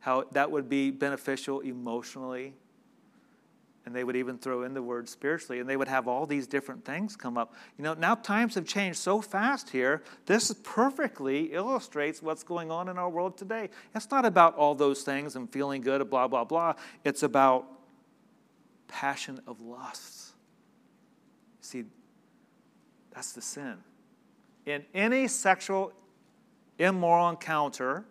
how 0.00 0.24
that 0.32 0.50
would 0.50 0.68
be 0.68 0.90
beneficial 0.90 1.60
emotionally. 1.60 2.54
And 3.86 3.94
they 3.94 4.02
would 4.02 4.16
even 4.16 4.38
throw 4.38 4.62
in 4.62 4.72
the 4.72 4.82
word 4.82 5.10
spiritually, 5.10 5.60
and 5.60 5.68
they 5.68 5.76
would 5.76 5.88
have 5.88 6.08
all 6.08 6.24
these 6.24 6.46
different 6.46 6.86
things 6.86 7.16
come 7.16 7.36
up. 7.36 7.54
You 7.76 7.84
know, 7.84 7.92
now 7.92 8.14
times 8.14 8.54
have 8.54 8.64
changed 8.64 8.98
so 8.98 9.20
fast 9.20 9.68
here. 9.68 10.02
This 10.24 10.54
perfectly 10.62 11.52
illustrates 11.52 12.22
what's 12.22 12.42
going 12.42 12.70
on 12.70 12.88
in 12.88 12.96
our 12.96 13.10
world 13.10 13.36
today. 13.36 13.68
It's 13.94 14.10
not 14.10 14.24
about 14.24 14.54
all 14.56 14.74
those 14.74 15.02
things 15.02 15.36
and 15.36 15.52
feeling 15.52 15.82
good, 15.82 16.00
and 16.00 16.08
blah, 16.08 16.28
blah, 16.28 16.44
blah. 16.44 16.74
It's 17.04 17.22
about 17.22 17.66
passion 18.88 19.40
of 19.46 19.60
lusts. 19.60 20.32
See, 21.60 21.84
that's 23.14 23.32
the 23.32 23.42
sin. 23.42 23.76
In 24.66 24.84
any 24.94 25.28
sexual 25.28 25.92
immoral 26.78 27.28
encounter, 27.28 28.04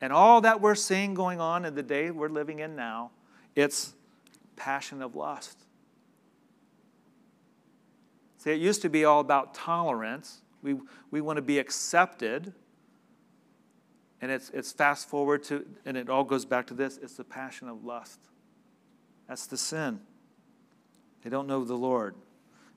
and 0.00 0.12
all 0.12 0.40
that 0.40 0.60
we're 0.60 0.74
seeing 0.74 1.14
going 1.14 1.40
on 1.40 1.64
in 1.64 1.74
the 1.74 1.82
day 1.82 2.10
we're 2.10 2.28
living 2.28 2.58
in 2.58 2.74
now, 2.74 3.10
it's 3.54 3.94
passion 4.56 5.02
of 5.02 5.14
lust. 5.14 5.58
See, 8.38 8.50
it 8.50 8.60
used 8.60 8.82
to 8.82 8.88
be 8.88 9.04
all 9.04 9.20
about 9.20 9.54
tolerance. 9.54 10.40
We, 10.62 10.76
we 11.12 11.20
want 11.20 11.36
to 11.36 11.42
be 11.42 11.60
accepted. 11.60 12.52
And 14.20 14.32
it's, 14.32 14.50
it's 14.50 14.72
fast 14.72 15.08
forward 15.08 15.44
to, 15.44 15.64
and 15.84 15.96
it 15.96 16.08
all 16.08 16.24
goes 16.24 16.44
back 16.44 16.66
to 16.68 16.74
this 16.74 16.98
it's 17.00 17.14
the 17.14 17.24
passion 17.24 17.68
of 17.68 17.84
lust. 17.84 18.18
That's 19.28 19.46
the 19.46 19.56
sin. 19.56 20.00
They 21.22 21.30
don't 21.30 21.46
know 21.46 21.64
the 21.64 21.76
Lord. 21.76 22.16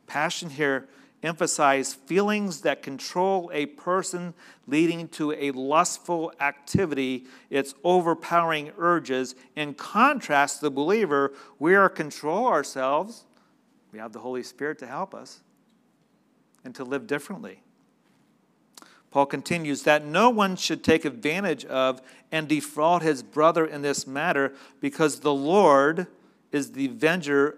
Passion 0.06 0.52
here 0.52 0.88
emphasize 1.26 1.94
feelings 1.94 2.62
that 2.62 2.84
control 2.84 3.50
a 3.54 3.66
person 3.66 4.34
leading 4.68 5.08
to 5.10 5.32
a 5.34 5.52
lustful 5.52 6.32
activity. 6.40 7.26
Its 7.50 7.74
overpowering 7.84 8.72
urges. 8.78 9.36
In 9.56 9.74
contrast 9.74 10.62
the 10.62 10.72
believer 10.72 11.34
we 11.60 11.76
are 11.76 11.90
control 11.90 12.48
ourselves. 12.48 13.26
We 13.92 14.00
have 14.00 14.14
the 14.14 14.20
holy 14.20 14.44
spirit 14.44 14.80
to 14.80 14.88
help 14.88 15.14
us 15.14 15.42
and 16.64 16.76
to 16.76 16.84
live 16.84 17.08
differently. 17.08 17.62
Paul 19.12 19.28
continues 19.28 19.84
that 19.84 20.04
no 20.04 20.30
one 20.30 20.58
should 20.58 20.84
take 20.84 21.06
advantage 21.06 21.64
of 21.64 22.02
and 22.34 22.50
defraud 22.50 23.02
his 23.02 23.24
brother 23.24 23.66
in 23.66 23.82
this 23.82 24.06
matter 24.06 24.52
because 24.82 25.22
the 25.22 25.34
lord 25.34 26.08
is 26.52 26.74
the 26.74 26.88
avenger 26.88 27.58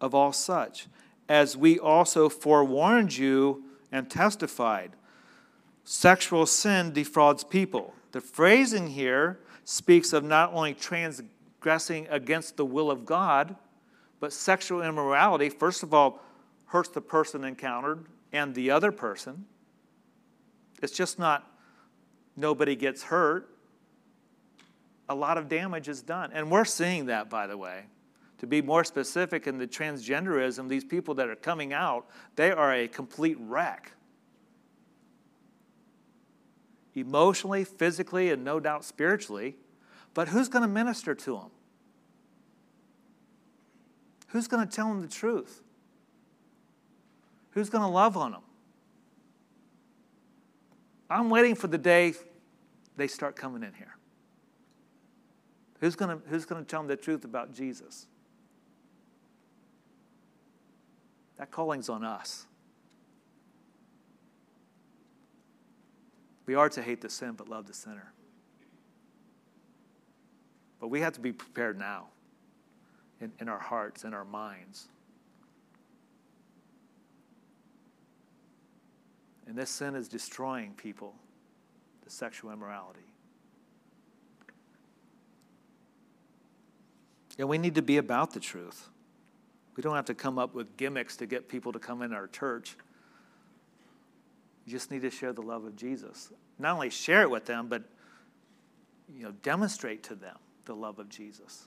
of 0.00 0.14
all 0.14 0.32
such, 0.32 0.86
as 1.30 1.56
we 1.56 1.78
also 1.78 2.28
forewarned 2.28 3.16
you 3.16 3.62
and 3.92 4.10
testified. 4.10 4.90
Sexual 5.84 6.44
sin 6.44 6.92
defrauds 6.92 7.44
people. 7.44 7.94
The 8.10 8.20
phrasing 8.20 8.88
here 8.88 9.38
speaks 9.64 10.12
of 10.12 10.24
not 10.24 10.52
only 10.52 10.74
transgressing 10.74 12.08
against 12.10 12.56
the 12.56 12.64
will 12.64 12.90
of 12.90 13.06
God, 13.06 13.54
but 14.18 14.32
sexual 14.32 14.82
immorality, 14.82 15.48
first 15.48 15.84
of 15.84 15.94
all, 15.94 16.20
hurts 16.66 16.88
the 16.88 17.00
person 17.00 17.44
encountered 17.44 18.06
and 18.32 18.52
the 18.52 18.72
other 18.72 18.90
person. 18.90 19.46
It's 20.82 20.92
just 20.92 21.16
not 21.16 21.48
nobody 22.36 22.74
gets 22.74 23.04
hurt. 23.04 23.48
A 25.08 25.14
lot 25.14 25.38
of 25.38 25.48
damage 25.48 25.88
is 25.88 26.02
done. 26.02 26.32
And 26.34 26.50
we're 26.50 26.64
seeing 26.64 27.06
that, 27.06 27.30
by 27.30 27.46
the 27.46 27.56
way. 27.56 27.84
To 28.40 28.46
be 28.46 28.62
more 28.62 28.84
specific, 28.84 29.46
in 29.46 29.58
the 29.58 29.66
transgenderism, 29.66 30.66
these 30.66 30.82
people 30.82 31.14
that 31.16 31.28
are 31.28 31.36
coming 31.36 31.74
out, 31.74 32.06
they 32.36 32.50
are 32.50 32.72
a 32.72 32.88
complete 32.88 33.36
wreck. 33.38 33.92
Emotionally, 36.94 37.64
physically, 37.64 38.30
and 38.30 38.42
no 38.42 38.58
doubt 38.58 38.86
spiritually. 38.86 39.56
But 40.14 40.28
who's 40.28 40.48
going 40.48 40.62
to 40.62 40.68
minister 40.68 41.14
to 41.14 41.36
them? 41.36 41.50
Who's 44.28 44.48
going 44.48 44.66
to 44.66 44.74
tell 44.74 44.88
them 44.88 45.02
the 45.02 45.08
truth? 45.08 45.60
Who's 47.50 47.68
going 47.68 47.82
to 47.82 47.90
love 47.90 48.16
on 48.16 48.32
them? 48.32 48.42
I'm 51.10 51.28
waiting 51.28 51.54
for 51.54 51.66
the 51.66 51.78
day 51.78 52.14
they 52.96 53.06
start 53.06 53.36
coming 53.36 53.62
in 53.62 53.74
here. 53.74 53.96
Who's 55.80 55.94
going 55.94 56.18
to, 56.18 56.28
who's 56.28 56.46
going 56.46 56.64
to 56.64 56.68
tell 56.68 56.80
them 56.80 56.88
the 56.88 56.96
truth 56.96 57.26
about 57.26 57.52
Jesus? 57.52 58.06
That 61.40 61.50
calling's 61.50 61.88
on 61.88 62.04
us. 62.04 62.46
We 66.44 66.54
are 66.54 66.68
to 66.68 66.82
hate 66.82 67.00
the 67.00 67.08
sin 67.08 67.32
but 67.32 67.48
love 67.48 67.66
the 67.66 67.72
sinner. 67.72 68.12
But 70.80 70.88
we 70.88 71.00
have 71.00 71.14
to 71.14 71.20
be 71.20 71.32
prepared 71.32 71.78
now 71.78 72.08
in, 73.22 73.32
in 73.40 73.48
our 73.48 73.58
hearts 73.58 74.04
and 74.04 74.14
our 74.14 74.26
minds. 74.26 74.88
And 79.46 79.56
this 79.56 79.70
sin 79.70 79.94
is 79.94 80.08
destroying 80.08 80.74
people, 80.74 81.14
the 82.04 82.10
sexual 82.10 82.50
immorality. 82.50 83.00
And 87.38 87.48
we 87.48 87.56
need 87.56 87.76
to 87.76 87.82
be 87.82 87.96
about 87.96 88.34
the 88.34 88.40
truth. 88.40 88.90
We 89.76 89.82
don't 89.82 89.94
have 89.96 90.06
to 90.06 90.14
come 90.14 90.38
up 90.38 90.54
with 90.54 90.76
gimmicks 90.76 91.16
to 91.18 91.26
get 91.26 91.48
people 91.48 91.72
to 91.72 91.78
come 91.78 92.02
in 92.02 92.12
our 92.12 92.26
church. 92.26 92.76
You 94.66 94.72
just 94.72 94.90
need 94.90 95.02
to 95.02 95.10
share 95.10 95.32
the 95.32 95.42
love 95.42 95.64
of 95.64 95.76
Jesus. 95.76 96.32
Not 96.58 96.74
only 96.74 96.90
share 96.90 97.22
it 97.22 97.30
with 97.30 97.46
them, 97.46 97.68
but 97.68 97.82
you 99.14 99.24
know, 99.24 99.32
demonstrate 99.42 100.02
to 100.04 100.14
them 100.14 100.36
the 100.64 100.74
love 100.74 100.98
of 100.98 101.08
Jesus. 101.08 101.66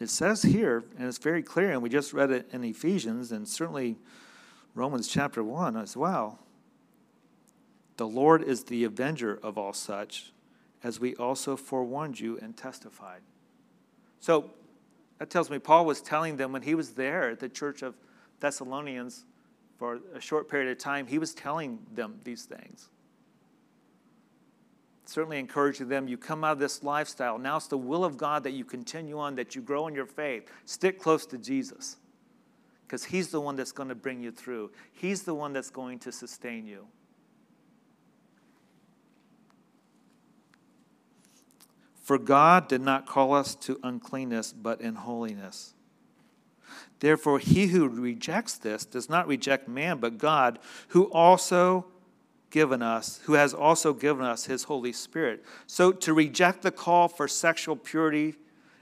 It 0.00 0.10
says 0.10 0.42
here, 0.42 0.84
and 0.96 1.08
it's 1.08 1.18
very 1.18 1.42
clear, 1.42 1.72
and 1.72 1.82
we 1.82 1.88
just 1.88 2.12
read 2.12 2.30
it 2.30 2.48
in 2.52 2.62
Ephesians, 2.62 3.32
and 3.32 3.48
certainly 3.48 3.96
Romans 4.74 5.08
chapter 5.08 5.42
1 5.42 5.76
as 5.76 5.96
well. 5.96 6.38
The 7.96 8.06
Lord 8.06 8.44
is 8.44 8.64
the 8.64 8.84
avenger 8.84 9.38
of 9.42 9.58
all 9.58 9.72
such 9.72 10.32
as 10.82 11.00
we 11.00 11.14
also 11.16 11.56
forewarned 11.56 12.18
you 12.20 12.38
and 12.40 12.56
testified. 12.56 13.20
So 14.20 14.50
that 15.18 15.30
tells 15.30 15.50
me 15.50 15.58
Paul 15.58 15.84
was 15.84 16.00
telling 16.00 16.36
them 16.36 16.52
when 16.52 16.62
he 16.62 16.74
was 16.74 16.92
there 16.92 17.30
at 17.30 17.40
the 17.40 17.48
church 17.48 17.82
of 17.82 17.94
Thessalonians 18.40 19.24
for 19.78 20.00
a 20.14 20.20
short 20.20 20.48
period 20.48 20.70
of 20.70 20.78
time, 20.78 21.06
he 21.06 21.18
was 21.18 21.34
telling 21.34 21.78
them 21.94 22.20
these 22.24 22.44
things. 22.44 22.88
Certainly 25.04 25.38
encouraging 25.38 25.88
them, 25.88 26.06
you 26.06 26.18
come 26.18 26.44
out 26.44 26.52
of 26.52 26.58
this 26.58 26.82
lifestyle. 26.82 27.38
Now 27.38 27.56
it's 27.56 27.68
the 27.68 27.78
will 27.78 28.04
of 28.04 28.16
God 28.16 28.44
that 28.44 28.52
you 28.52 28.64
continue 28.64 29.18
on, 29.18 29.36
that 29.36 29.54
you 29.54 29.62
grow 29.62 29.86
in 29.86 29.94
your 29.94 30.06
faith. 30.06 30.50
Stick 30.64 31.00
close 31.00 31.24
to 31.26 31.38
Jesus 31.38 31.96
because 32.88 33.04
he's 33.04 33.28
the 33.28 33.40
one 33.40 33.54
that's 33.54 33.72
going 33.72 33.90
to 33.90 33.94
bring 33.94 34.22
you 34.22 34.30
through, 34.30 34.70
he's 34.92 35.22
the 35.22 35.34
one 35.34 35.52
that's 35.52 35.70
going 35.70 35.98
to 35.98 36.10
sustain 36.10 36.66
you. 36.66 36.86
For 42.08 42.16
God 42.16 42.68
did 42.68 42.80
not 42.80 43.04
call 43.04 43.34
us 43.34 43.54
to 43.56 43.78
uncleanness, 43.82 44.54
but 44.54 44.80
in 44.80 44.94
holiness. 44.94 45.74
Therefore, 47.00 47.38
he 47.38 47.66
who 47.66 47.86
rejects 47.86 48.56
this 48.56 48.86
does 48.86 49.10
not 49.10 49.28
reject 49.28 49.68
man, 49.68 49.98
but 49.98 50.16
God, 50.16 50.58
who 50.88 51.12
also 51.12 51.84
given 52.48 52.80
us, 52.80 53.20
who 53.24 53.34
has 53.34 53.52
also 53.52 53.92
given 53.92 54.24
us 54.24 54.46
his 54.46 54.62
Holy 54.62 54.90
Spirit. 54.90 55.44
So 55.66 55.92
to 55.92 56.14
reject 56.14 56.62
the 56.62 56.70
call 56.70 57.08
for 57.08 57.28
sexual 57.28 57.76
purity 57.76 58.36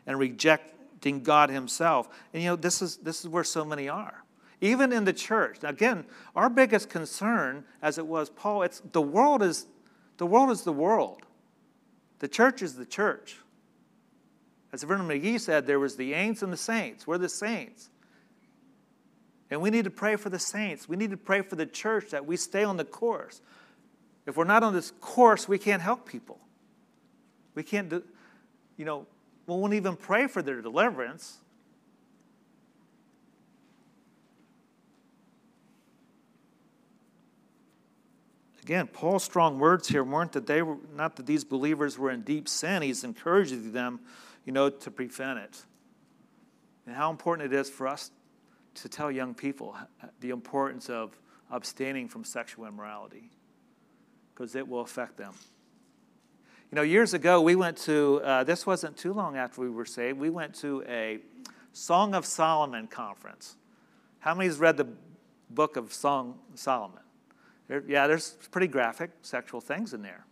and 0.07 0.21
rejecting 0.21 1.25
God 1.25 1.51
Himself. 1.51 2.09
And 2.33 2.45
you 2.45 2.51
know, 2.51 2.57
this 2.57 2.81
is, 2.81 2.99
this 2.99 3.23
is 3.23 3.29
where 3.29 3.43
so 3.43 3.65
many 3.65 3.89
are. 3.89 4.23
Even 4.61 4.93
in 4.93 5.05
the 5.05 5.13
church. 5.13 5.59
Again, 5.65 6.05
our 6.37 6.49
biggest 6.49 6.89
concern, 6.89 7.65
as 7.83 7.99
it 7.99 8.07
was 8.07 8.31
Paul, 8.31 8.63
it's 8.63 8.83
the 8.93 9.03
world 9.03 9.43
is 9.43 9.67
the 10.17 10.27
world 10.27 10.51
is 10.51 10.63
the 10.63 10.73
world. 10.73 11.26
The 12.19 12.29
church 12.29 12.63
is 12.63 12.75
the 12.75 12.87
church. 12.87 13.39
As 14.73 14.83
Vernon 14.83 15.07
McGee 15.09 15.41
said, 15.41 15.67
there 15.67 15.79
was 15.79 15.97
the 15.97 16.13
ain'ts 16.13 16.43
and 16.43 16.53
the 16.53 16.57
saints. 16.57 17.07
We're 17.07 17.19
the 17.19 17.29
saints. 17.29 17.91
And 19.51 19.61
we 19.61 19.71
need 19.71 19.85
to 19.85 19.91
pray 19.91 20.17
for 20.17 20.29
the 20.29 20.39
saints. 20.39 20.89
We 20.89 20.97
need 20.97 21.11
to 21.11 21.17
pray 21.17 21.43
for 21.43 21.57
the 21.57 21.67
church 21.67 22.11
that 22.11 22.27
we 22.27 22.37
stay 22.37 22.65
on 22.65 22.77
the 22.77 22.85
course. 22.85 23.41
If 24.27 24.37
we're 24.37 24.45
not 24.45 24.63
on 24.63 24.75
this 24.75 24.91
course, 25.01 25.49
we 25.49 25.59
can't 25.59 25.81
help 25.81 26.07
people. 26.07 26.41
We 27.55 27.63
can't 27.63 27.89
do, 27.89 28.03
you 28.77 28.85
know, 28.85 29.07
we 29.47 29.55
won't 29.55 29.75
even 29.75 29.95
pray 29.97 30.27
for 30.27 30.43
their 30.43 30.61
deliverance. 30.61 31.39
Again, 38.67 38.89
Paul's 38.89 39.23
strong 39.23 39.61
words 39.61 39.87
here 39.87 40.03
weren't 40.03 40.33
that 40.33 40.49
they 40.49 40.61
were 40.61 40.79
not 40.93 41.15
that 41.15 41.27
these 41.27 41.45
believers 41.45 41.97
were 41.97 42.11
in 42.11 42.23
deep 42.23 42.49
sin. 42.49 42.83
He's 42.83 43.05
encouraging 43.05 43.71
them, 43.71 44.01
you 44.45 44.53
know, 44.53 44.71
to 44.71 44.91
prevent 44.91 45.39
it. 45.39 45.63
And 46.85 46.97
how 46.97 47.13
important 47.13 47.53
it 47.53 47.57
is 47.57 47.71
for 47.71 47.87
us 47.87 48.11
to 48.75 48.89
tell 48.89 49.09
young 49.09 49.35
people 49.35 49.77
the 50.19 50.31
importance 50.31 50.91
of 50.91 51.17
abstaining 51.49 52.09
from 52.09 52.25
sexual 52.25 52.67
immorality 52.67 53.31
because 54.35 54.57
it 54.57 54.67
will 54.67 54.81
affect 54.81 55.17
them. 55.17 55.35
You 56.73 56.75
know, 56.75 56.83
years 56.83 57.15
ago, 57.15 57.41
we 57.41 57.55
went 57.55 57.77
to, 57.85 58.21
uh, 58.25 58.43
this 58.43 58.67
wasn't 58.67 58.97
too 58.97 59.13
long 59.13 59.37
after 59.37 59.61
we 59.61 59.71
were 59.71 59.87
saved, 59.87 60.19
we 60.19 60.29
went 60.29 60.57
to 60.57 60.83
a 60.89 61.21
Song 61.73 62.17
of 62.17 62.27
Solomon 62.27 62.89
conference. 62.89 63.55
How 64.19 64.35
many's 64.35 64.59
read 64.59 64.77
the 64.77 64.89
book 65.51 65.77
of 65.77 65.93
Song 65.93 66.41
Solomon? 66.57 67.06
There, 67.69 67.83
yeah, 67.87 68.07
there's 68.07 68.33
pretty 68.51 68.69
graphic 68.69 69.11
sexual 69.23 69.61
things 69.61 69.93
in 69.93 70.03
there. 70.03 70.25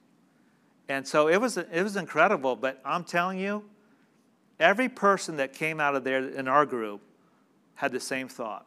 And 0.89 1.07
so 1.07 1.29
it 1.29 1.41
was, 1.41 1.57
it 1.57 1.83
was 1.83 1.97
incredible, 1.97 2.57
but 2.57 2.81
I'm 2.85 3.05
telling 3.05 3.39
you, 3.39 3.65
every 4.61 4.89
person 4.89 5.37
that 5.37 5.53
came 5.53 5.81
out 5.81 5.95
of 5.95 6.05
there 6.05 6.29
in 6.29 6.47
our 6.47 6.67
group 6.67 7.01
had 7.75 7.93
the 7.93 8.01
same 8.01 8.29
thought. 8.29 8.67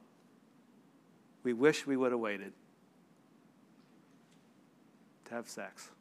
We 1.44 1.54
wish 1.54 1.88
we 1.88 1.96
would 1.96 2.12
have 2.12 2.20
waited 2.20 2.54
to 5.26 5.34
have 5.36 5.48
sex. 5.48 5.92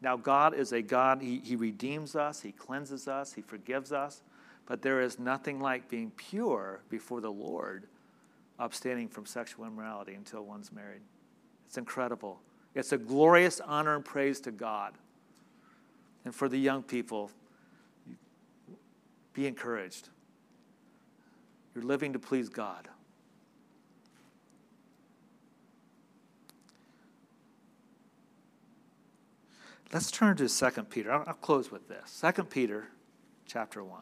Now, 0.00 0.16
God 0.16 0.54
is 0.54 0.72
a 0.72 0.80
God, 0.80 1.20
he, 1.20 1.40
he 1.44 1.56
redeems 1.56 2.16
us, 2.16 2.40
He 2.40 2.52
cleanses 2.52 3.06
us, 3.06 3.34
He 3.34 3.42
forgives 3.42 3.92
us, 3.92 4.22
but 4.66 4.80
there 4.82 5.02
is 5.02 5.18
nothing 5.18 5.60
like 5.60 5.88
being 5.88 6.10
pure 6.16 6.80
before 6.88 7.20
the 7.20 7.30
Lord 7.30 7.86
abstaining 8.60 9.08
from 9.08 9.26
sexual 9.26 9.64
immorality 9.64 10.14
until 10.14 10.44
one's 10.44 10.70
married. 10.70 11.00
It's 11.66 11.78
incredible. 11.78 12.40
It's 12.74 12.92
a 12.92 12.98
glorious 12.98 13.60
honor 13.60 13.96
and 13.96 14.04
praise 14.04 14.40
to 14.42 14.52
God. 14.52 14.94
And 16.24 16.34
for 16.34 16.48
the 16.48 16.58
young 16.58 16.82
people, 16.82 17.30
be 19.32 19.46
encouraged. 19.46 20.10
You're 21.74 21.84
living 21.84 22.12
to 22.12 22.18
please 22.18 22.48
God. 22.48 22.88
Let's 29.92 30.10
turn 30.10 30.36
to 30.36 30.48
2 30.48 30.82
Peter. 30.84 31.10
I'll, 31.10 31.34
close 31.34 31.72
with 31.72 31.88
this. 31.88 32.22
2 32.34 32.44
Peter 32.44 32.88
chapter 33.46 33.82
1. 33.82 34.00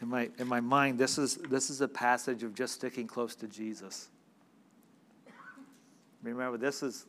In 0.00 0.08
my, 0.08 0.30
in 0.38 0.46
my 0.46 0.60
mind, 0.60 0.98
this 0.98 1.18
is, 1.18 1.36
this 1.36 1.70
is 1.70 1.80
a 1.80 1.88
passage 1.88 2.42
of 2.42 2.54
just 2.54 2.74
sticking 2.74 3.06
close 3.06 3.34
to 3.36 3.48
Jesus. 3.48 4.08
Remember, 6.22 6.56
this 6.56 6.82
is 6.82 7.06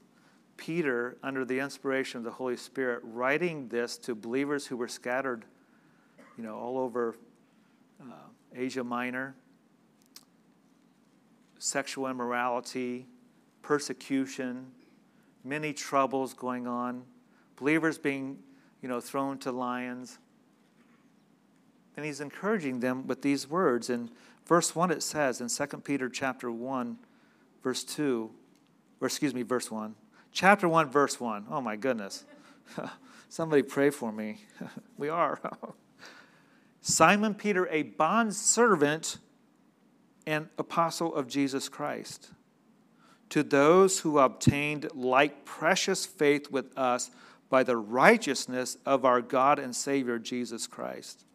Peter, 0.57 1.17
under 1.23 1.45
the 1.45 1.59
inspiration 1.59 2.17
of 2.17 2.23
the 2.23 2.31
Holy 2.31 2.57
Spirit, 2.57 3.01
writing 3.03 3.67
this 3.69 3.97
to 3.97 4.15
believers 4.15 4.65
who 4.65 4.75
were 4.75 4.87
scattered, 4.87 5.45
you 6.37 6.43
know, 6.43 6.55
all 6.55 6.77
over 6.77 7.15
uh, 8.01 8.13
Asia 8.55 8.83
Minor, 8.83 9.35
sexual 11.59 12.07
immorality, 12.07 13.05
persecution, 13.61 14.65
many 15.43 15.73
troubles 15.73 16.33
going 16.33 16.67
on, 16.67 17.03
believers 17.55 17.97
being, 17.97 18.39
you 18.81 18.89
know, 18.89 18.99
thrown 18.99 19.37
to 19.37 19.51
lions 19.51 20.17
and 21.95 22.05
he's 22.05 22.21
encouraging 22.21 22.79
them 22.79 23.07
with 23.07 23.21
these 23.21 23.49
words. 23.49 23.89
In 23.89 24.09
verse 24.45 24.75
1 24.75 24.91
it 24.91 25.03
says 25.03 25.41
in 25.41 25.47
2 25.47 25.77
Peter 25.79 26.09
chapter 26.09 26.51
1 26.51 26.97
verse 27.63 27.83
2 27.83 28.31
or 29.01 29.05
excuse 29.05 29.33
me 29.33 29.43
verse 29.43 29.71
1. 29.71 29.95
Chapter 30.31 30.67
1 30.67 30.89
verse 30.89 31.19
1. 31.19 31.45
Oh 31.49 31.61
my 31.61 31.75
goodness. 31.75 32.25
Somebody 33.29 33.61
pray 33.61 33.89
for 33.89 34.11
me. 34.11 34.45
we 34.97 35.09
are. 35.09 35.39
Simon 36.81 37.33
Peter 37.33 37.67
a 37.69 37.83
bond 37.83 38.35
servant 38.35 39.17
and 40.25 40.47
apostle 40.57 41.13
of 41.13 41.27
Jesus 41.27 41.69
Christ 41.69 42.31
to 43.29 43.43
those 43.43 43.99
who 43.99 44.19
obtained 44.19 44.89
like 44.93 45.45
precious 45.45 46.05
faith 46.05 46.51
with 46.51 46.75
us 46.77 47.11
by 47.49 47.63
the 47.63 47.77
righteousness 47.77 48.77
of 48.85 49.05
our 49.05 49.21
God 49.21 49.59
and 49.59 49.75
Savior 49.75 50.19
Jesus 50.19 50.67
Christ. 50.67 51.25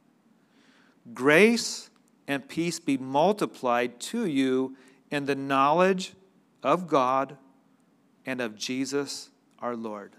Grace 1.12 1.90
and 2.26 2.48
peace 2.48 2.78
be 2.78 2.96
multiplied 2.96 4.00
to 4.00 4.26
you 4.26 4.76
in 5.10 5.26
the 5.26 5.34
knowledge 5.34 6.14
of 6.62 6.88
God 6.88 7.36
and 8.24 8.40
of 8.40 8.56
Jesus 8.56 9.30
our 9.58 9.76
Lord. 9.76 10.16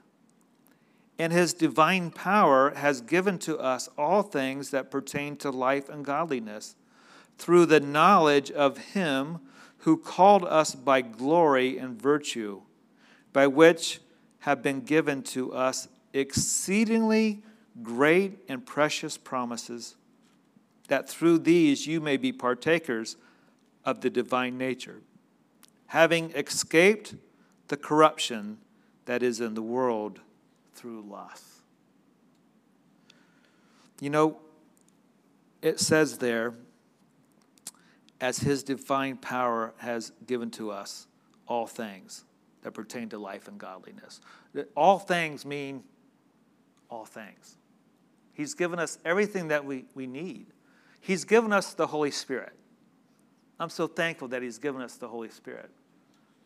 And 1.17 1.33
his 1.33 1.53
divine 1.53 2.11
power 2.11 2.71
has 2.75 3.01
given 3.01 3.39
to 3.39 3.57
us 3.57 3.89
all 3.97 4.21
things 4.21 4.69
that 4.71 4.91
pertain 4.91 5.38
to 5.38 5.49
life 5.49 5.89
and 5.89 6.05
godliness 6.05 6.75
through 7.38 7.65
the 7.65 7.79
knowledge 7.79 8.51
of 8.51 8.77
him 8.77 9.39
who 9.79 9.97
called 9.97 10.43
us 10.45 10.75
by 10.75 11.01
glory 11.01 11.77
and 11.77 11.99
virtue, 11.99 12.61
by 13.33 13.47
which 13.47 14.01
have 14.39 14.61
been 14.61 14.81
given 14.81 15.23
to 15.23 15.53
us 15.53 15.88
exceedingly 16.13 17.43
great 17.81 18.39
and 18.47 18.65
precious 18.65 19.17
promises 19.17 19.95
that 20.88 21.09
through 21.09 21.39
these 21.39 21.88
you 21.88 21.99
may 21.99 22.17
be 22.17 22.31
partakers 22.31 23.17
of 23.83 24.01
the 24.01 24.09
divine 24.09 24.57
nature, 24.57 25.01
having 25.88 26.31
escaped 26.31 27.15
the 27.67 27.77
corruption 27.77 28.57
that 29.05 29.23
is 29.23 29.39
in 29.39 29.53
the 29.53 29.61
world 29.61 30.19
through 30.73 31.01
lust. 31.01 31.43
You 34.01 34.09
know, 34.09 34.38
it 35.61 35.79
says 35.79 36.17
there, 36.17 36.53
as 38.21 38.39
his 38.39 38.63
divine 38.63 39.17
power 39.17 39.73
has 39.77 40.11
given 40.25 40.49
to 40.51 40.71
us 40.71 41.07
all 41.47 41.67
things 41.67 42.23
that 42.61 42.71
pertain 42.71 43.09
to 43.09 43.17
life 43.17 43.47
and 43.47 43.59
godliness. 43.59 44.19
All 44.75 44.99
things 44.99 45.45
mean 45.45 45.83
all 46.89 47.05
things. 47.05 47.57
He's 48.33 48.53
given 48.53 48.79
us 48.79 48.97
everything 49.05 49.49
that 49.49 49.65
we, 49.65 49.86
we 49.93 50.07
need. 50.07 50.47
He's 51.05 51.23
given 51.23 51.53
us 51.53 51.75
the 51.75 51.85
Holy 51.85 52.09
Spirit. 52.09 52.53
I'm 53.59 53.69
so 53.69 53.85
thankful 53.85 54.27
that 54.29 54.41
He's 54.41 54.57
given 54.57 54.81
us 54.81 54.95
the 54.95 55.07
Holy 55.07 55.29
Spirit. 55.29 55.69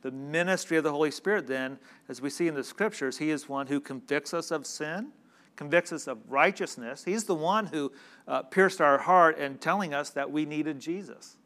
The 0.01 0.11
ministry 0.11 0.75
of 0.75 0.83
the 0.83 0.91
Holy 0.91 1.11
Spirit, 1.11 1.47
then, 1.47 1.79
as 2.09 2.21
we 2.21 2.29
see 2.29 2.49
in 2.49 2.55
the 2.55 2.63
scriptures, 2.65 3.19
He 3.19 3.29
is 3.29 3.47
one 3.47 3.67
who 3.67 3.79
convicts 3.79 4.33
us 4.33 4.51
of 4.51 4.67
sin, 4.67 5.13
convicts 5.55 5.93
us 5.93 6.07
of 6.07 6.17
righteousness. 6.27 7.05
He's 7.05 7.23
the 7.23 7.35
one 7.35 7.67
who 7.67 7.93
uh, 8.27 8.41
pierced 8.41 8.81
our 8.81 8.97
heart 8.97 9.39
and 9.39 9.61
telling 9.61 9.93
us 9.93 10.09
that 10.09 10.29
we 10.29 10.43
needed 10.43 10.81
Jesus. 10.81 11.37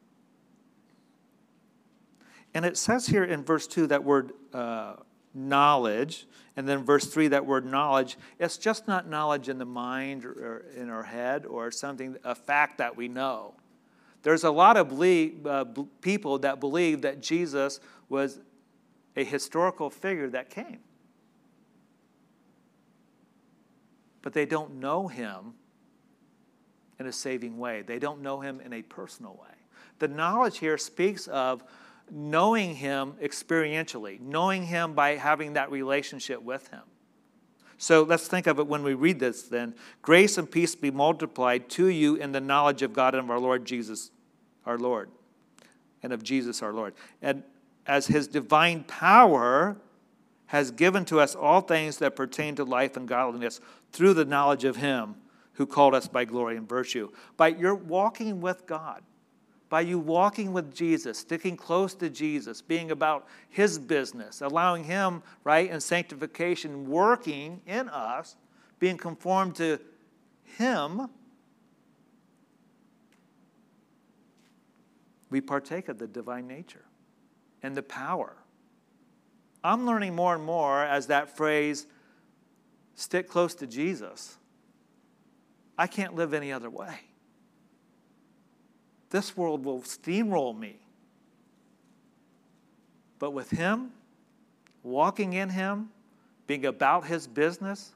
And 2.56 2.66
it 2.66 2.78
says 2.78 3.06
here 3.06 3.24
in 3.24 3.44
verse 3.44 3.68
2 3.68 3.86
that 3.88 4.04
word 4.04 4.32
uh, 4.56 4.96
knowledge, 5.36 6.26
and 6.56 6.68
then 6.68 6.84
verse 6.84 7.06
3, 7.06 7.30
that 7.30 7.46
word 7.46 7.66
knowledge, 7.66 8.18
it's 8.40 8.58
just 8.58 8.88
not 8.88 9.08
knowledge 9.08 9.50
in 9.50 9.58
the 9.58 9.66
mind 9.66 10.24
or 10.26 10.66
in 10.76 10.90
our 10.90 11.04
head 11.04 11.46
or 11.46 11.72
something, 11.72 12.16
a 12.24 12.36
fact 12.36 12.78
that 12.78 12.96
we 12.96 13.08
know. 13.08 13.56
There's 14.22 14.44
a 14.44 14.52
lot 14.52 14.78
of 14.78 14.90
believe, 14.90 15.46
uh, 15.46 15.66
people 16.02 16.40
that 16.40 16.60
believe 16.60 17.02
that 17.02 17.22
Jesus 17.22 17.80
was 18.08 18.40
a 19.16 19.24
historical 19.24 19.90
figure 19.90 20.30
that 20.30 20.50
came. 20.50 20.80
But 24.22 24.34
they 24.34 24.46
don't 24.46 24.76
know 24.76 25.08
him 25.08 25.54
in 27.00 27.08
a 27.08 27.12
saving 27.12 27.58
way. 27.58 27.82
They 27.82 28.00
don't 28.00 28.22
know 28.22 28.40
him 28.40 28.62
in 28.62 28.74
a 28.74 28.82
personal 28.82 29.34
way. 29.34 29.50
The 30.00 30.08
knowledge 30.08 30.60
here 30.60 30.78
speaks 30.78 31.28
of 31.28 31.64
knowing 32.12 32.76
Him 32.76 33.14
experientially, 33.22 34.20
knowing 34.20 34.64
Him 34.64 34.94
by 34.94 35.16
having 35.16 35.54
that 35.54 35.72
relationship 35.72 36.42
with 36.42 36.68
Him. 36.68 36.82
So 37.78 38.04
let's 38.04 38.28
think 38.28 38.48
of 38.48 38.60
it 38.60 38.68
when 38.68 38.84
we 38.84 38.94
read 38.94 39.20
this 39.20 39.44
then. 39.44 39.76
Grace 40.02 40.38
and 40.38 40.50
peace 40.50 40.76
be 40.76 40.92
multiplied 40.92 41.70
to 41.72 41.88
you 41.88 42.16
in 42.16 42.32
the 42.32 42.40
knowledge 42.40 42.82
of 42.82 42.94
God 42.94 43.14
and 43.16 43.26
of 43.26 43.30
our 43.30 43.40
Lord 43.40 43.66
Jesus, 43.66 44.12
our 44.66 44.78
Lord, 44.78 45.10
and 46.02 46.14
of 46.14 46.24
Jesus 46.24 46.62
our 46.62 46.72
Lord. 46.72 46.94
And 47.22 47.44
as 47.86 48.08
His 48.08 48.28
divine 48.28 48.84
power 48.86 49.78
has 50.48 50.72
given 50.72 51.04
to 51.06 51.20
us 51.20 51.36
all 51.36 51.62
things 51.62 51.98
that 51.98 52.16
pertain 52.16 52.56
to 52.56 52.64
life 52.64 52.96
and 52.96 53.08
godliness 53.08 53.60
through 53.92 54.14
the 54.14 54.26
knowledge 54.26 54.64
of 54.64 54.78
Him 54.78 55.16
who 55.54 55.66
called 55.66 55.94
us 55.94 56.08
by 56.08 56.26
glory 56.26 56.58
and 56.58 56.68
virtue. 56.68 57.10
By 57.38 57.50
your 57.50 57.76
walking 57.76 58.42
with 58.42 58.66
God, 58.66 59.04
by 59.74 59.82
you 59.82 59.98
walking 59.98 60.54
with 60.54 60.72
Jesus, 60.72 61.18
sticking 61.18 61.58
close 61.58 61.96
to 61.96 62.08
Jesus, 62.08 62.62
being 62.62 62.92
about 62.92 63.26
His 63.50 63.80
business, 63.80 64.42
allowing 64.42 64.84
Him, 64.84 65.24
right, 65.44 65.68
in 65.68 65.82
sanctification, 65.82 66.88
working 66.88 67.60
in 67.66 67.90
us, 67.90 68.36
being 68.78 68.98
conformed 68.98 69.56
to 69.56 69.80
Him, 70.44 71.10
we 75.32 75.42
partake 75.42 75.90
of 75.90 75.98
the 75.98 76.06
divine 76.06 76.46
nature 76.46 76.86
and 77.64 77.76
the 77.76 77.82
power. 77.82 78.36
I'm 79.64 79.88
learning 79.88 80.14
more 80.14 80.36
and 80.36 80.44
more 80.44 80.84
as 80.84 81.08
that 81.08 81.36
phrase, 81.36 81.88
stick 82.94 83.28
close 83.28 83.56
to 83.56 83.66
Jesus. 83.66 84.38
I 85.80 85.88
can't 85.88 86.14
live 86.14 86.36
any 86.36 86.52
other 86.52 86.70
way. 86.70 87.00
This 89.14 89.38
world 89.38 89.64
will 89.64 89.82
steamroll 89.82 90.58
me. 90.58 90.78
But 93.20 93.30
with 93.30 93.52
Him, 93.52 93.92
walking 94.82 95.34
in 95.34 95.50
Him, 95.50 95.90
being 96.48 96.66
about 96.66 97.06
His 97.06 97.28
business, 97.28 97.94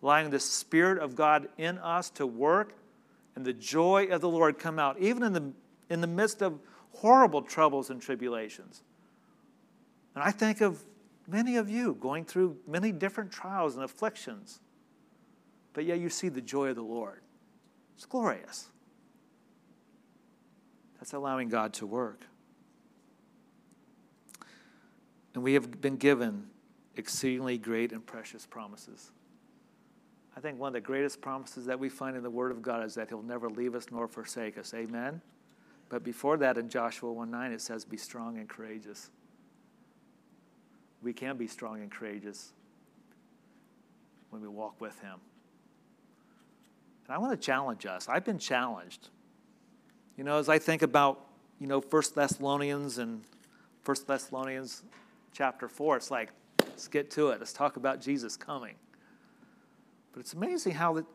allowing 0.00 0.30
the 0.30 0.38
Spirit 0.38 1.02
of 1.02 1.16
God 1.16 1.48
in 1.58 1.76
us 1.78 2.08
to 2.10 2.24
work, 2.24 2.74
and 3.34 3.44
the 3.44 3.52
joy 3.52 4.06
of 4.12 4.20
the 4.20 4.28
Lord 4.28 4.60
come 4.60 4.78
out, 4.78 4.96
even 5.00 5.24
in 5.24 5.32
the, 5.32 5.52
in 5.92 6.00
the 6.00 6.06
midst 6.06 6.40
of 6.40 6.60
horrible 6.92 7.42
troubles 7.42 7.90
and 7.90 8.00
tribulations. 8.00 8.84
And 10.14 10.22
I 10.22 10.30
think 10.30 10.60
of 10.60 10.80
many 11.26 11.56
of 11.56 11.68
you 11.68 11.96
going 12.00 12.24
through 12.24 12.56
many 12.68 12.92
different 12.92 13.32
trials 13.32 13.74
and 13.74 13.82
afflictions, 13.82 14.60
but 15.72 15.84
yet 15.84 15.98
you 15.98 16.10
see 16.10 16.28
the 16.28 16.40
joy 16.40 16.68
of 16.68 16.76
the 16.76 16.82
Lord. 16.82 17.22
It's 17.96 18.06
glorious. 18.06 18.69
That's 21.00 21.14
allowing 21.14 21.48
God 21.48 21.72
to 21.74 21.86
work. 21.86 22.26
And 25.34 25.42
we 25.42 25.54
have 25.54 25.80
been 25.80 25.96
given 25.96 26.48
exceedingly 26.96 27.56
great 27.56 27.92
and 27.92 28.04
precious 28.04 28.44
promises. 28.46 29.10
I 30.36 30.40
think 30.40 30.58
one 30.58 30.68
of 30.68 30.74
the 30.74 30.80
greatest 30.80 31.22
promises 31.22 31.64
that 31.66 31.78
we 31.78 31.88
find 31.88 32.16
in 32.16 32.22
the 32.22 32.30
Word 32.30 32.50
of 32.52 32.60
God 32.60 32.84
is 32.84 32.94
that 32.94 33.08
He'll 33.08 33.22
never 33.22 33.48
leave 33.48 33.74
us 33.74 33.86
nor 33.90 34.06
forsake 34.06 34.58
us. 34.58 34.74
Amen? 34.74 35.22
But 35.88 36.04
before 36.04 36.36
that, 36.36 36.58
in 36.58 36.68
Joshua 36.68 37.12
1 37.12 37.30
9, 37.30 37.52
it 37.52 37.60
says, 37.62 37.84
Be 37.84 37.96
strong 37.96 38.38
and 38.38 38.48
courageous. 38.48 39.10
We 41.02 41.14
can 41.14 41.38
be 41.38 41.46
strong 41.46 41.80
and 41.80 41.90
courageous 41.90 42.52
when 44.28 44.42
we 44.42 44.48
walk 44.48 44.80
with 44.80 45.00
Him. 45.00 45.18
And 47.06 47.14
I 47.14 47.18
want 47.18 47.32
to 47.32 47.44
challenge 47.44 47.86
us. 47.86 48.08
I've 48.08 48.24
been 48.24 48.38
challenged 48.38 49.08
you 50.20 50.24
know, 50.24 50.36
as 50.36 50.50
I 50.50 50.58
think 50.58 50.82
about, 50.82 51.18
you 51.58 51.66
know, 51.66 51.80
First 51.80 52.14
Thessalonians 52.14 52.98
and 52.98 53.22
First 53.84 54.06
Thessalonians 54.06 54.82
chapter 55.32 55.66
4, 55.66 55.96
it's 55.96 56.10
like, 56.10 56.28
let's 56.58 56.88
get 56.88 57.10
to 57.12 57.30
it. 57.30 57.38
Let's 57.38 57.54
talk 57.54 57.78
about 57.78 58.02
Jesus 58.02 58.36
coming. 58.36 58.74
But 60.12 60.20
it's 60.20 60.34
amazing 60.34 60.74
how 60.74 60.92
the, 60.92 61.06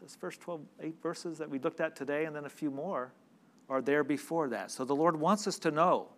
those 0.00 0.16
first 0.18 0.40
12, 0.40 0.62
eight 0.80 1.02
verses 1.02 1.36
that 1.36 1.50
we 1.50 1.58
looked 1.58 1.80
at 1.80 1.94
today 1.94 2.24
and 2.24 2.34
then 2.34 2.46
a 2.46 2.48
few 2.48 2.70
more 2.70 3.12
are 3.68 3.82
there 3.82 4.04
before 4.04 4.48
that. 4.48 4.70
So 4.70 4.86
the 4.86 4.96
Lord 4.96 5.14
wants 5.14 5.46
us 5.46 5.58
to 5.58 5.70
know 5.70 6.08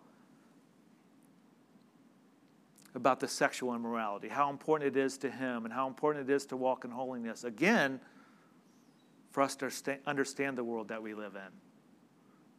about 2.95 3.19
the 3.19 3.27
sexual 3.27 3.75
immorality, 3.75 4.29
how 4.29 4.49
important 4.49 4.95
it 4.95 4.97
is 4.97 5.17
to 5.17 5.29
Him, 5.29 5.65
and 5.65 5.73
how 5.73 5.89
important 5.89 6.29
it 6.29 6.33
is 6.33 6.45
to 6.45 6.55
walk 6.55 6.85
in 6.85 6.91
holiness. 6.91 7.43
Again, 7.43 7.99
for 9.31 9.41
us 9.41 9.55
to 9.55 9.97
understand 10.05 10.57
the 10.57 10.63
world 10.63 10.89
that 10.89 11.01
we 11.01 11.13
live 11.13 11.35
in. 11.35 11.51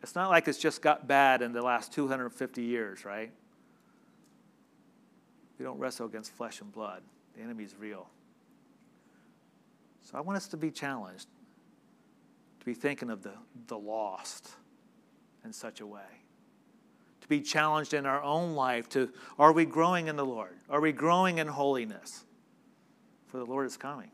It's 0.03 0.15
not 0.15 0.31
like 0.31 0.49
it's 0.49 0.59
just 0.59 0.83
got 0.83 1.07
bad 1.07 1.43
in 1.43 1.53
the 1.53 1.63
last 1.63 1.93
250 1.93 2.63
years, 2.63 3.05
right? 3.05 3.31
We 5.59 5.65
don't 5.65 5.79
wrestle 5.79 6.07
against 6.07 6.33
flesh 6.33 6.61
and 6.61 6.73
blood, 6.73 7.03
the 7.37 7.43
enemy's 7.43 7.75
real. 7.79 8.09
So 10.03 10.19
I 10.19 10.21
want 10.21 10.37
us 10.37 10.49
to 10.49 10.57
be 10.57 10.71
challenged, 10.71 11.29
to 12.59 12.67
be 12.67 12.75
thinking 12.75 13.11
of 13.11 13.23
the, 13.23 13.35
the 13.69 13.79
lost 13.79 14.51
in 15.45 15.53
such 15.53 15.81
a 15.81 15.87
way. 15.87 16.01
To 17.21 17.29
be 17.29 17.41
challenged 17.41 17.95
in 17.95 18.05
our 18.05 18.21
own 18.23 18.55
life 18.55 18.89
to 18.91 19.13
are 19.39 19.53
we 19.53 19.65
growing 19.65 20.09
in 20.09 20.17
the 20.17 20.25
Lord? 20.27 20.57
Are 20.69 20.81
we 20.81 20.91
growing 20.91 21.39
in 21.39 21.47
holiness? 21.47 22.25
For 23.29 23.39
the 23.39 23.47
Lord 23.47 23.67
is 23.67 23.77
coming. 23.77 24.11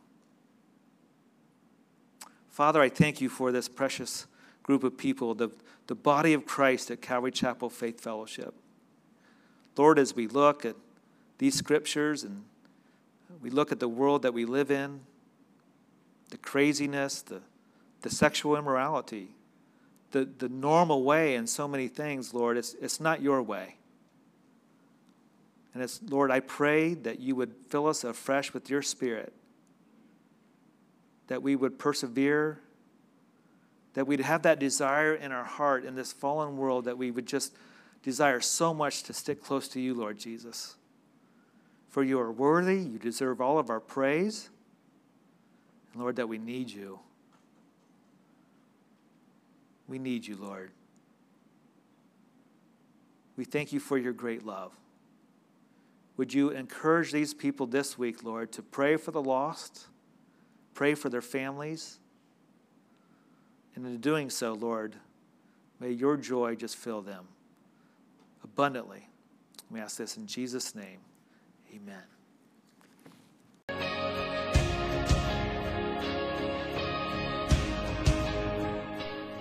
Father, 2.59 2.83
I 2.83 2.89
thank 2.89 3.21
you 3.21 3.29
for 3.29 3.53
this 3.53 3.69
precious 3.69 4.27
group 4.65 4.83
of 4.83 4.99
people, 4.99 5.33
the, 5.33 5.49
the 5.87 5.95
body 5.95 6.33
of 6.33 6.45
Christ 6.45 6.91
at 6.91 7.01
Calvary 7.01 7.31
Chapel 7.31 7.71
Faith 7.71 8.01
Fellowship. 8.01 8.53
Lord, 9.77 9.97
as 9.97 10.17
we 10.17 10.27
look 10.27 10.65
at 10.65 10.75
these 11.39 11.55
scriptures 11.55 12.25
and 12.25 12.43
we 13.41 13.49
look 13.49 13.71
at 13.71 13.79
the 13.79 13.87
world 13.87 14.23
that 14.23 14.35
we 14.35 14.45
live 14.45 14.73
in, 14.73 15.03
the 16.31 16.37
craziness, 16.37 17.23
the, 17.23 17.43
the 18.03 18.11
sexual 18.11 18.57
immorality, 18.57 19.29
the, 20.11 20.25
the 20.25 20.49
normal 20.49 21.05
way 21.05 21.37
in 21.37 21.47
so 21.47 21.69
many 21.69 21.87
things, 21.87 22.35
Lord, 22.35 22.57
it's, 22.57 22.75
it's 22.81 22.99
not 22.99 23.23
your 23.23 23.41
way. 23.41 23.77
And 25.75 25.81
it's, 25.81 26.01
Lord, 26.09 26.33
I 26.33 26.41
pray 26.41 26.95
that 26.95 27.21
you 27.21 27.37
would 27.37 27.55
fill 27.69 27.87
us 27.87 28.03
afresh 28.03 28.53
with 28.53 28.69
your 28.69 28.83
spirit 28.83 29.33
that 31.29 31.43
we 31.43 31.57
would 31.57 31.79
persevere, 31.79 32.61
that 33.95 34.07
we'd 34.07 34.21
have 34.21 34.43
that 34.43 34.59
desire 34.59 35.15
in 35.15 35.33
our 35.33 35.45
heart 35.45 35.85
in 35.85 35.95
this 35.95 36.13
fallen 36.13 36.57
world, 36.57 36.85
that 36.85 36.99
we 36.99 37.11
would 37.11 37.27
just 37.27 37.55
desire 38.03 38.41
so 38.41 38.75
much 38.75 39.03
to 39.05 39.13
stick 39.13 39.43
close 39.43 39.69
to 39.69 39.81
you, 39.81 39.95
Lord 39.95 40.19
Jesus. 40.19 40.77
For 41.89 42.03
you 42.03 42.21
are 42.21 42.31
worthy, 42.31 42.79
you 42.79 42.99
deserve 42.99 43.41
all 43.41 43.59
of 43.59 43.71
our 43.71 43.81
praise. 43.81 44.51
And 45.93 46.03
Lord, 46.03 46.17
that 46.17 46.29
we 46.29 46.39
need 46.39 46.71
you. 46.71 47.01
We 49.87 49.99
need 49.99 50.27
you, 50.27 50.37
Lord. 50.37 50.71
We 53.37 53.45
thank 53.45 53.73
you 53.73 53.81
for 53.81 53.97
your 53.97 54.13
great 54.13 54.45
love. 54.45 54.73
Would 56.17 56.35
you 56.35 56.51
encourage 56.51 57.13
these 57.13 57.33
people 57.33 57.67
this 57.67 57.97
week, 57.97 58.25
Lord, 58.25 58.53
to 58.53 58.63
pray 58.63 58.97
for 58.97 59.13
the 59.13 59.23
lost? 59.23 59.87
Pray 60.79 60.95
for 60.95 61.09
their 61.09 61.21
families. 61.21 61.99
And 63.75 63.85
in 63.85 63.99
doing 63.99 64.31
so, 64.31 64.53
Lord, 64.53 64.95
may 65.81 65.91
your 65.91 66.17
joy 66.17 66.55
just 66.55 66.77
fill 66.77 67.03
them 67.03 67.27
abundantly. 68.45 69.09
We 69.73 69.81
ask 69.81 69.97
this 69.97 70.17
in 70.17 70.29
Jesus' 70.29 70.77
name. 70.77 71.01
Amen. 71.75 72.05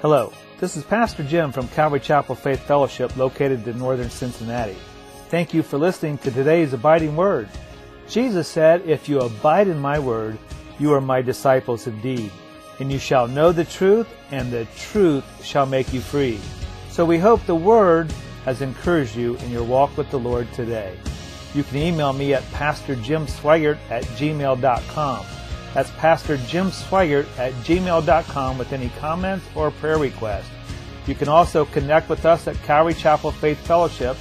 Hello, 0.01 0.33
this 0.59 0.75
is 0.75 0.83
Pastor 0.85 1.21
Jim 1.21 1.51
from 1.51 1.67
Calvary 1.67 1.99
Chapel 1.99 2.33
Faith 2.33 2.61
Fellowship 2.61 3.15
located 3.15 3.67
in 3.67 3.77
northern 3.77 4.09
Cincinnati. 4.09 4.75
Thank 5.29 5.53
you 5.53 5.61
for 5.61 5.77
listening 5.77 6.17
to 6.17 6.31
today's 6.31 6.73
Abiding 6.73 7.15
Word. 7.15 7.47
Jesus 8.09 8.47
said, 8.47 8.81
If 8.89 9.07
you 9.07 9.19
abide 9.19 9.67
in 9.67 9.79
my 9.79 9.99
word, 9.99 10.39
you 10.79 10.93
are 10.93 11.01
my 11.01 11.21
disciples 11.21 11.87
indeed, 11.87 12.31
and 12.79 12.91
you 12.91 12.99
shall 12.99 13.27
know 13.27 13.51
the 13.51 13.65
truth, 13.65 14.07
and 14.31 14.51
the 14.51 14.65
truth 14.77 15.23
shall 15.43 15.65
make 15.65 15.91
you 15.93 16.01
free. 16.01 16.39
So 16.89 17.05
we 17.05 17.17
hope 17.17 17.45
the 17.45 17.55
Word 17.55 18.11
has 18.45 18.61
encouraged 18.61 19.15
you 19.15 19.35
in 19.37 19.51
your 19.51 19.63
walk 19.63 19.95
with 19.97 20.09
the 20.09 20.19
Lord 20.19 20.51
today. 20.53 20.97
You 21.53 21.63
can 21.63 21.77
email 21.77 22.11
me 22.13 22.33
at 22.33 22.43
pastorjimsweigart 22.51 23.77
at 23.89 24.03
gmail.com. 24.03 25.25
That's 25.73 25.89
Pastor 25.91 26.37
Jim 26.37 26.71
Sweigart 26.71 27.27
at 27.37 27.51
gmail.com 27.53 28.57
with 28.57 28.73
any 28.73 28.89
comments 28.99 29.45
or 29.53 29.69
prayer 29.71 29.99
requests. 29.99 30.49
You 31.05 31.15
can 31.15 31.29
also 31.29 31.65
connect 31.65 32.09
with 32.09 32.25
us 32.25 32.47
at 32.47 32.61
Calvary 32.63 32.93
Chapel 32.93 33.31
Faith 33.31 33.59
Fellowship. 33.59 34.17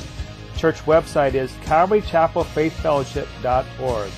Church 0.57 0.85
website 0.85 1.35
is 1.35 1.51
calvarychapelfaithfellowship.org. 1.65 4.11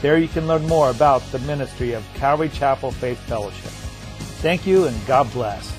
There 0.00 0.18
you 0.18 0.28
can 0.28 0.46
learn 0.46 0.66
more 0.66 0.90
about 0.90 1.22
the 1.32 1.38
ministry 1.40 1.92
of 1.92 2.04
Calvary 2.14 2.48
Chapel 2.50 2.90
Faith 2.90 3.18
Fellowship. 3.20 3.70
Thank 4.40 4.66
you 4.66 4.86
and 4.86 5.06
God 5.06 5.30
bless. 5.32 5.77